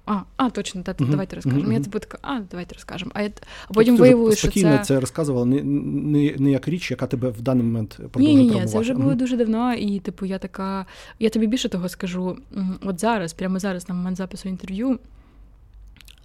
[0.06, 1.62] А, а, точно, та, Мгм, давайте розкажемо.
[1.62, 1.86] мгм, Я мгм.
[1.86, 3.12] типу така, а, давайте розкажемо.
[3.14, 3.30] А, я,
[3.68, 4.84] а потім виявилося, що спокійно це.
[4.84, 8.50] це розказувала, не, не, не як річ, яка тебе в даний момент продовжує ні, ні,
[8.50, 8.72] травмувати.
[8.72, 9.18] це вже було Мгм.
[9.18, 10.86] дуже давно, і типу, я така.
[11.20, 12.38] Я тобі більше того скажу.
[12.82, 15.00] От зараз, прямо зараз, на момент запису інтерв'ю,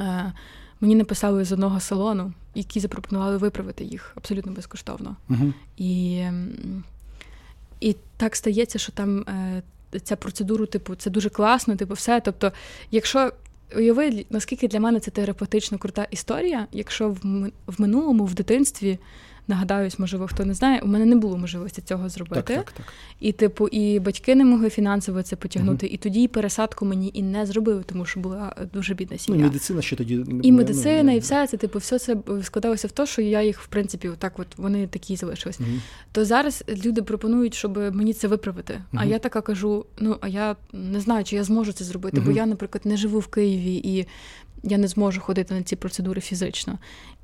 [0.01, 0.33] е,
[0.81, 5.17] мені написали з одного салону, які запропонували виправити їх абсолютно безкоштовно.
[5.77, 6.23] І,
[7.81, 9.63] і так стається, що там е,
[10.03, 12.21] ця процедура, типу, це дуже класно, типу, все.
[12.21, 12.53] Тобто,
[12.91, 13.33] якщо
[13.77, 17.17] уяви, наскільки для мене це терапевтично крута історія, якщо
[17.67, 18.99] в, минулому, в дитинстві,
[19.51, 22.43] нагадаюсь, можливо, хто не знає, у мене не було можливості цього зробити.
[22.43, 22.87] Так, так, так.
[23.21, 25.87] І, типу, і батьки не могли фінансово це потягнути.
[25.87, 29.39] І тоді і пересадку мені і не зробили, тому що була дуже бідна Ну, і
[29.39, 30.25] медицина ще тоді.
[30.43, 33.67] І медицина, і все це, типу, все це складалося в те, що я їх, в
[33.67, 35.61] принципі, так от вони такі залишились.
[35.61, 35.81] Мгм.
[36.13, 38.83] То зараз люди пропонують, щоб мені це виправити.
[38.95, 42.31] А я така кажу: ну а я не знаю, чи я зможу це зробити, бо
[42.31, 44.07] я, наприклад, не живу в Києві і
[44.63, 46.79] я не зможу ходити на ці процедури фізично.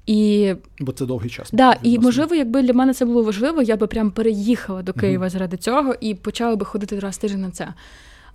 [0.06, 1.48] І Бо це довгий час.
[1.52, 4.92] да, і можливо, якби для мене це було важливо, я би прям переїхала до.
[4.92, 7.74] Києва заради цього і почала би ходити раз тиждень на це.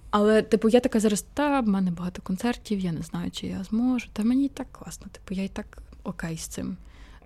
[0.09, 3.63] Але, типу, я така зараз, та в мене багато концертів, я не знаю, чи я
[3.63, 4.07] зможу.
[4.13, 5.07] Та мені і так класно.
[5.11, 6.77] Типу, я і так окей з цим.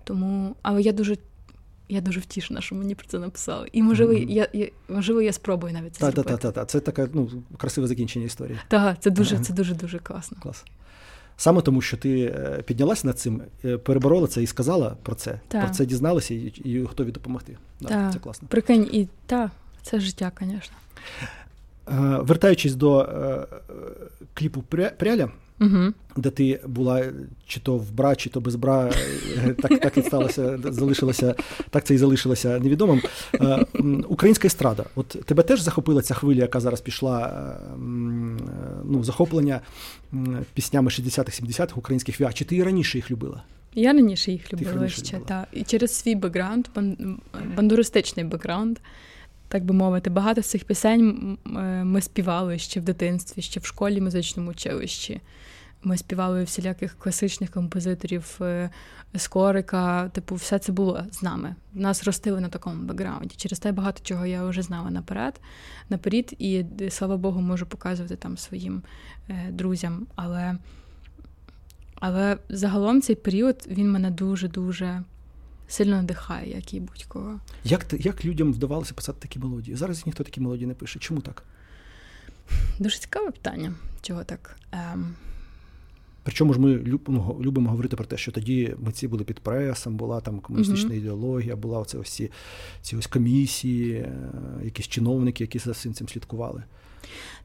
[0.04, 1.16] Тому, але я дуже.
[1.88, 3.68] Я дуже втішена, що мені про це написали.
[3.72, 4.28] І можливо, Мгм.
[4.28, 6.36] я, я можливо, я спробую навіть це Та, та, зробити.
[6.42, 6.64] та, та, та.
[6.66, 8.58] Це таке ну, красиве закінчення історії.
[8.68, 9.44] Так, це дуже, Ага.
[9.44, 10.36] це дуже дуже класно.
[10.42, 10.64] Клас.
[11.36, 12.34] Саме тому, що ти
[12.64, 15.40] піднялася над цим, е, переборола це і сказала про це.
[15.48, 15.64] Так.
[15.64, 17.56] Про це дізналася і, і готові допомогти.
[17.80, 18.12] Да, Так.
[18.12, 18.48] Це класно.
[18.48, 19.50] Прикинь, і та,
[19.82, 20.76] це життя, звісно.
[21.88, 23.46] Е, Вертаючись до е, е,
[24.34, 25.30] кліпу «Пря- Пряля,
[25.60, 25.92] Угу.
[26.16, 27.04] де ти була
[27.46, 28.90] чи то в бра, чи то без бра,
[29.36, 31.34] е, так, так і сталося, залишилося,
[31.70, 33.02] так це і залишилося невідомим.
[33.34, 33.64] Е,
[34.08, 34.84] Українська естрада.
[34.94, 37.76] От тебе теж захопила ця хвиля, яка зараз пішла, е, е,
[38.84, 39.60] ну, захоплення
[40.54, 42.32] піснями 60-х, 70-х українських віа.
[42.32, 43.42] Чи ти і раніше їх любила?
[43.74, 45.28] Я раніше їх любила раніше ще, любила.
[45.28, 45.46] та.
[45.52, 46.66] І через свій бекграунд,
[47.56, 48.78] бандуристичний бекграунд,
[49.48, 50.10] так би мовити.
[50.10, 51.50] Багато з цих пісень е,
[51.84, 55.20] ми співали ще в дитинстві, ще в школі музичному училищі.
[55.82, 58.70] Ми співали всіляких класичних композиторів, е,
[59.16, 61.54] Скорика, типу, все це було з нами.
[61.74, 63.34] Нас ростили на такому бекграунді.
[63.36, 65.40] Через те багато чого я вже знала наперед,
[65.88, 68.82] наперед, і е, слава Богу, можу показувати там своїм
[69.28, 70.06] е, друзям.
[70.14, 70.56] Але
[72.00, 75.02] але загалом цей період він мене дуже-дуже
[75.68, 77.40] сильно надихає, як і будь-кого.
[77.64, 79.76] Як, як людям вдавалося писати такі мелодії?
[79.76, 80.98] Зараз ніхто такі мелодії не пише.
[80.98, 81.42] Чому так?
[82.78, 84.56] Дуже цікаве питання, чого так.
[84.72, 85.14] Ем,
[86.22, 89.96] Причому ж ми люб- ну, любимо говорити про те, що тоді митці були під пресом,
[89.96, 92.30] була там комуністична ідеологія, була оце ось ці,
[92.82, 94.12] ці ось комісії, е,
[94.64, 96.62] якісь чиновники, які за всім цим слідкували.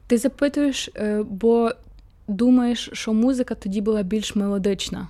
[0.06, 1.70] ти запитуєш, е, бо
[2.28, 5.08] думаєш, що музика тоді була більш мелодична,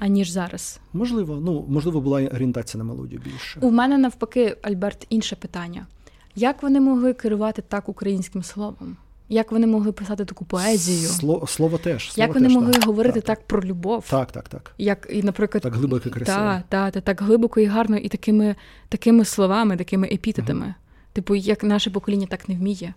[0.00, 0.80] аніж зараз.
[0.92, 3.60] Можливо, ну можливо, була орієнтація на мелодію більше.
[3.60, 5.86] У мене навпаки, Альберт, інше питання.
[6.34, 8.96] Як вони могли керувати так українським словом?
[9.28, 11.08] Як вони могли писати таку поезію?
[11.08, 12.12] Слово, слово теж.
[12.12, 14.04] Слово Як вони теж, могли так, говорити так, так, про любов?
[14.10, 14.74] Так, так, так.
[14.78, 16.38] Як, і, наприклад, Так глибоко і красиво.
[16.38, 18.56] Так, так, та, так глибоко і гарно, і такими,
[18.88, 20.74] такими словами, такими епітетами.
[21.12, 22.94] Типу, як наше покоління так не вміє.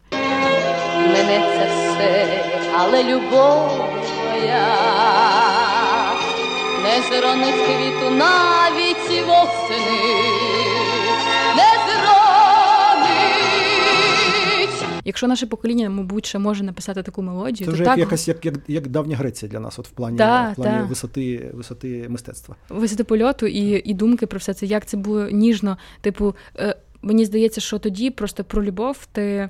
[0.96, 2.44] Мене це все,
[2.78, 3.70] але любов
[4.44, 4.83] твоя
[6.94, 10.14] не зронить квіту навіть восени,
[11.56, 11.72] не
[13.34, 14.86] зронить.
[15.06, 18.46] Якщо наше покоління, мабуть, ще може написати таку мелодію, Це то вже так якась як,
[18.46, 20.84] як, як давня Греція для нас, от в плані, Да, в плані да.
[20.84, 22.56] висоти, висоти мистецтва.
[22.70, 25.78] висоти польоту і, і думки про все це, як це було ніжно.
[26.02, 29.50] Типу, е, мені здається, що тоді просто про любов ти.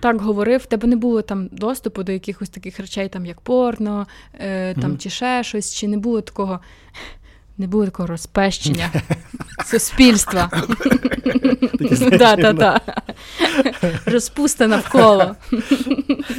[0.00, 4.06] Так говорив, в тебе не було там доступу до якихось таких речей, там як порно,
[4.40, 4.98] е, там Мгм.
[4.98, 6.60] чи ще щось, чи не було такого.
[7.60, 8.90] Не було такого розпещення
[9.66, 10.50] суспільства.
[14.06, 15.36] Розпуста навколо.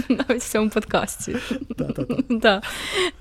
[0.10, 1.36] Навіть в цьому подкасті.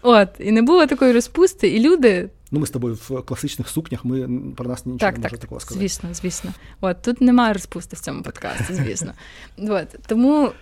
[0.02, 2.28] От, і не було такої розпусти, і люди.
[2.50, 5.40] Ну, ми з тобою в класичних сукнях, ми про нас нічого Так, не так, можемо
[5.42, 5.80] такого сказати.
[5.80, 6.52] звісно, звісно.
[6.80, 9.12] От, тут немає розпусти в цьому подкасті, звісно.
[9.58, 10.52] От, тому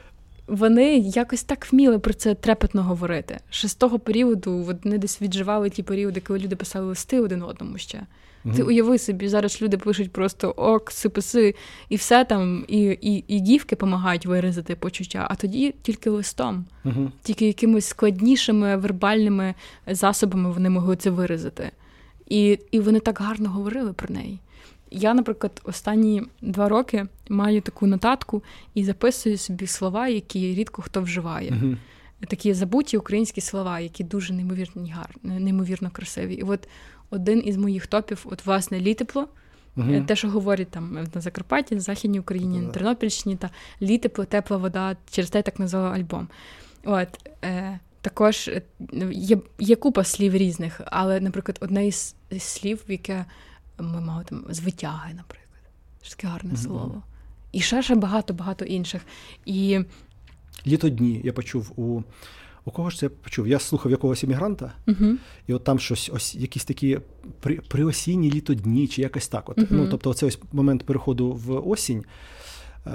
[0.46, 3.38] вони якось так вміли про це трепетно говорити.
[3.50, 7.78] Ще з того періоду вони десь відживали ті періоди, коли люди писали листи один одному
[7.78, 8.06] ще.
[8.54, 11.54] Ти уяви собі, зараз люди пишуть просто ок, сиписи,
[11.88, 17.12] і все там, і, і, і гівки допомагають виразити почуття, а тоді тільки листом, Мгм.
[17.22, 19.54] тільки якимись складнішими вербальними
[19.86, 21.70] засобами вони могли це виразити.
[22.28, 24.38] І, і вони так гарно говорили про неї.
[24.90, 28.42] Я, наприклад, останні два роки маю таку нотатку
[28.74, 31.50] і записую собі слова, які рідко хто вживає.
[31.50, 31.78] Мгм.
[32.28, 36.34] Такі забуті українські слова, які дуже неймовірно гарні, неймовірно красиві.
[36.34, 36.68] І от
[37.10, 39.28] один із моїх топів, от власне літепло,
[39.76, 39.94] Мгм.
[39.94, 43.50] Е, Те, що говорять там на Закарпатті, на Західній Україні, на Тернопільщині, та
[43.82, 46.28] літепло, тепла вода, через те так назвала альбом.
[46.84, 47.08] От,
[47.44, 48.62] е, також е,
[49.12, 53.24] є, є купа слів різних, але, наприклад, одне із, слів, яке
[53.78, 55.60] ми мали там з витяги, наприклад.
[56.02, 56.62] Що таке гарне Мгм.
[56.62, 57.02] слово.
[57.52, 59.02] І ще ще багато-багато інших.
[59.46, 59.80] І
[60.66, 62.02] Літо дні я почув у.
[62.68, 63.48] У кого ж це я почув?
[63.48, 65.06] Я слухав якогось іммігранта, угу,
[65.46, 66.98] і от там щось, ось якісь такі
[67.40, 69.48] при, приосінні літодні, чи якось так.
[69.48, 69.56] От.
[69.58, 69.66] Мгм.
[69.70, 72.04] Ну, тобто, оцей ось момент переходу в осінь.
[72.86, 72.92] е,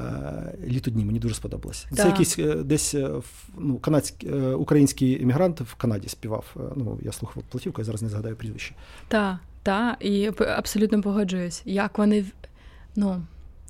[0.68, 1.88] Літодні мені дуже сподобалось.
[1.96, 6.56] Це якийсь е, десь е, в- ну, канадський український іммігрант в Канаді співав.
[6.76, 8.76] Ну, я слухав платівку, я зараз не згадаю прізвище.
[9.08, 11.62] та, та, і абсолютно погоджуюсь.
[11.66, 12.26] Як вони,
[12.96, 13.22] ну,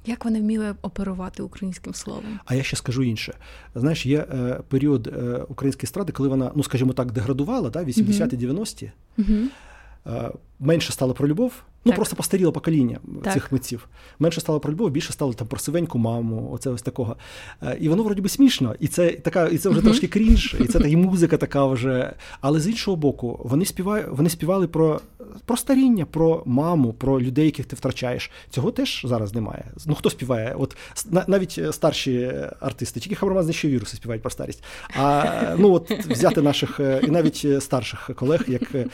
[0.05, 2.39] як вони вміли оперувати українським словом.
[2.45, 3.33] А я ще скажу інше.
[3.75, 8.47] Знаєш, є е, період е, української естради, коли вона, ну скажімо так, деградувала, да, 80-ті,
[8.47, 8.91] 90-ті.
[9.17, 9.37] Угу.
[10.07, 11.53] Е, менше стало про любов.
[11.85, 11.95] Ну Так.
[11.95, 13.33] просто постаріло покоління Так.
[13.33, 13.87] цих митців.
[14.19, 17.15] Менше стало про любов, більше стало там про сивеньку маму, оце ось такого.
[17.63, 20.65] Е, І воно вроді би смішно, і це така, і це вже трошки крінж, і
[20.65, 22.13] це та і музика така вже.
[22.41, 25.01] Але з іншого боку, вони співають, вони співали про,
[25.45, 28.31] про старіння, про маму, про людей, яких ти втрачаєш.
[28.49, 29.65] Цього теж зараз немає.
[29.85, 30.55] Ну хто співає?
[30.59, 30.77] От
[31.27, 34.63] навіть е, старші артисти, тільки Хабрамаз знищив віруси співають про старість.
[34.99, 35.25] А
[35.57, 38.85] ну от взяти наших е, і навіть е, старших колег, як е,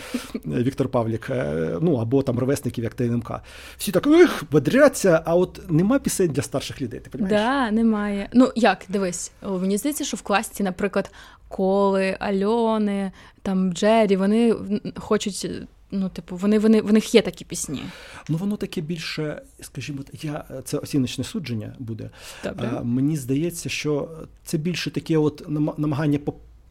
[0.45, 2.39] Віктор Павлік, е, ну або там
[2.77, 3.41] ровесників, як ТНМК.
[3.77, 6.99] Всі так ех, бодряться, а от нема пісень для старших людей.
[6.99, 7.41] Ти розумієш?
[7.41, 8.29] Да, немає.
[8.33, 11.11] Ну як, дивись, о, мені здається, що в класі, наприклад,
[11.49, 13.11] Коли, Альони,
[13.41, 14.55] там Джері, вони
[14.95, 15.51] хочуть.
[15.91, 17.83] Ну, типу, вони, вони, в них є такі пісні.
[18.29, 22.09] Ну воно таке більше, скажімо, я це оціночне судження буде.
[22.43, 22.71] Добре.
[22.77, 24.09] А, мені здається, що
[24.43, 26.19] це більше таке от нама- намагання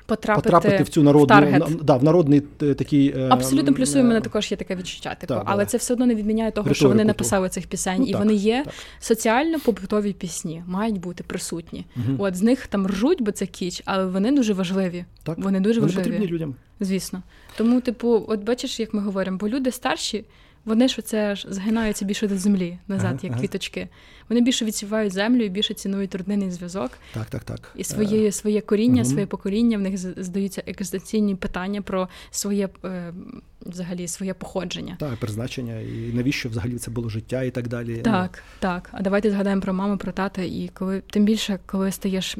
[0.07, 1.71] Потрапити, потрапити в цю народну таргет.
[1.71, 4.77] на- да, в народний е, такий е, Абсолютно плюсую, в мене е, також є таке
[4.77, 5.17] відчуття.
[5.21, 5.71] Типу, Так, але да.
[5.71, 8.35] це все одно не відміняє того, що вони написали цих пісень, Ну, і так, вони
[8.35, 8.75] є так.
[9.01, 11.87] соціально побутові пісні, мають бути присутні.
[11.97, 12.17] Мгм.
[12.19, 15.05] От з них там ржуть, бо це кіч, але вони дуже важливі.
[15.23, 15.39] Так.
[15.39, 16.05] Вони дуже Вони важливі.
[16.07, 16.55] потрібні людям.
[16.81, 17.23] Звісно.
[17.57, 20.25] Тому, типу, от бачиш, як ми говоримо, бо люди старші,
[20.67, 23.41] вони ж оце ж згинаються більше до землі назад, Ага, як ага.
[23.41, 23.89] квіточки.
[24.29, 26.91] Вони більше відсівають землю і більше цінують родинний зв'язок.
[27.15, 27.71] Так, так, так.
[27.77, 33.13] І своє, своє коріння, своє покоління, в них здаються екзистенційні питання про своє е,
[33.61, 34.97] взагалі своє походження.
[35.01, 37.97] Так, призначення, і навіщо взагалі це було життя і так далі.
[37.97, 38.91] Так, так.
[38.93, 42.37] А давайте згадаємо про маму, про тата, і коли тим більше, коли стаєш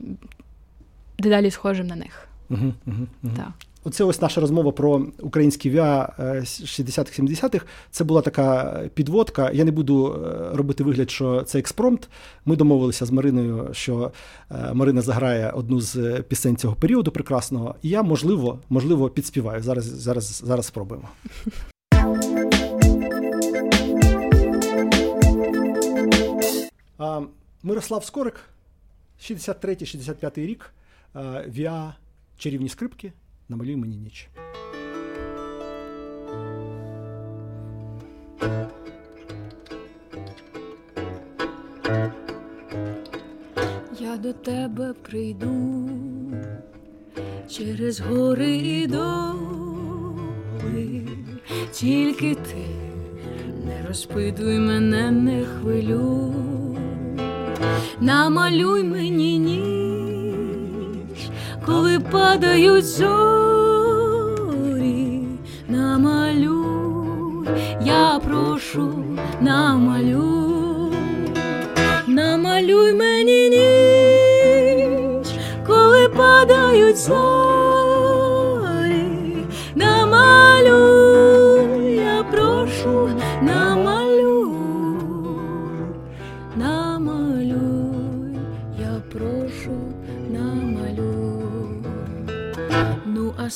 [1.19, 2.29] дедалі схожим на них.
[2.51, 3.33] Угу, угу, угу.
[3.37, 3.53] Так.
[3.87, 7.67] Оце ось наша розмова про українські ВІА е, 60-х, 70-х.
[7.91, 9.51] Це була така підводка.
[9.51, 12.09] Я не буду е, робити вигляд, що це експромт.
[12.45, 14.13] Ми домовилися з Мариною, що
[14.51, 17.75] е, Марина заграє одну з пісень цього періоду прекрасного.
[17.83, 19.63] І я, можливо, можливо, підспіваю.
[19.63, 21.09] Зараз, зараз, зараз спробуємо.
[27.63, 28.41] Мирослав Скорик,
[29.21, 30.71] 63-65 рік.
[31.49, 31.95] ВІА
[32.39, 33.13] чарівні скрипки.
[33.49, 34.29] Намалюй мені ніч.
[44.01, 45.89] Я до тебе прийду
[47.49, 50.17] через гори і доли,
[51.73, 52.67] тільки ти
[53.67, 56.79] не розпитуй мене, не хвилюй,
[58.01, 59.86] намалюй мені ніч,
[61.67, 63.23] коли падають зорі,
[65.69, 67.49] намалюй,
[67.85, 68.93] я прошу,
[69.41, 70.57] намалюй
[72.17, 75.29] намалюй мені ніч,
[75.67, 77.56] коли падають зорі,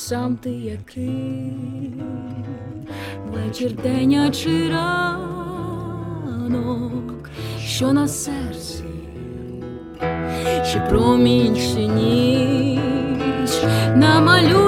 [0.07, 1.93] сам ти який?
[3.33, 5.99] Вечір день а чи ранок,
[7.59, 8.83] що на серці,
[10.71, 13.51] чи промінь, чи ніч,
[13.95, 14.60] намалюй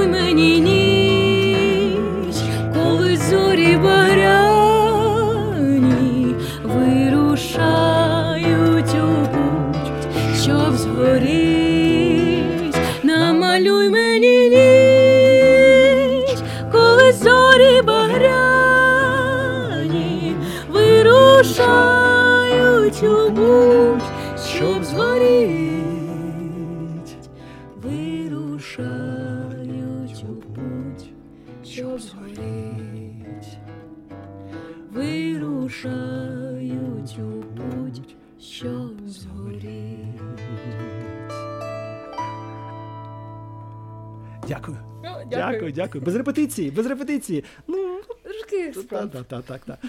[45.94, 46.06] Дякую.
[46.06, 47.44] Без репетиції, без репетиції.
[47.68, 49.80] Ну, Трошки так, так, так, так, так.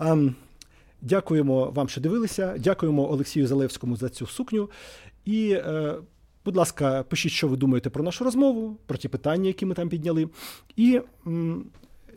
[0.00, 0.34] Ем,
[1.02, 2.58] дякуємо вам, що дивилися.
[2.58, 4.70] Дякуємо Олексію Залевському за цю сукню.
[5.24, 5.94] І, е,
[6.44, 9.88] будь ласка, пишіть, що ви думаєте про нашу розмову, про ті питання, які ми там
[9.88, 10.28] підняли.
[10.76, 11.64] І м,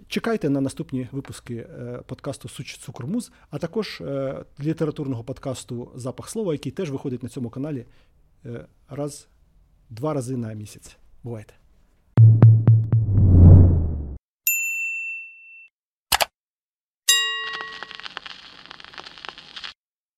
[0.08, 6.54] чекайте на наступні випуски е, подкасту Суч Цукрмуз, а також е, літературного подкасту Запах слова,
[6.54, 7.86] який теж виходить на цьому каналі
[8.45, 9.28] е, раз,
[9.89, 10.98] два рази на місяць.
[11.24, 11.54] Бувайте.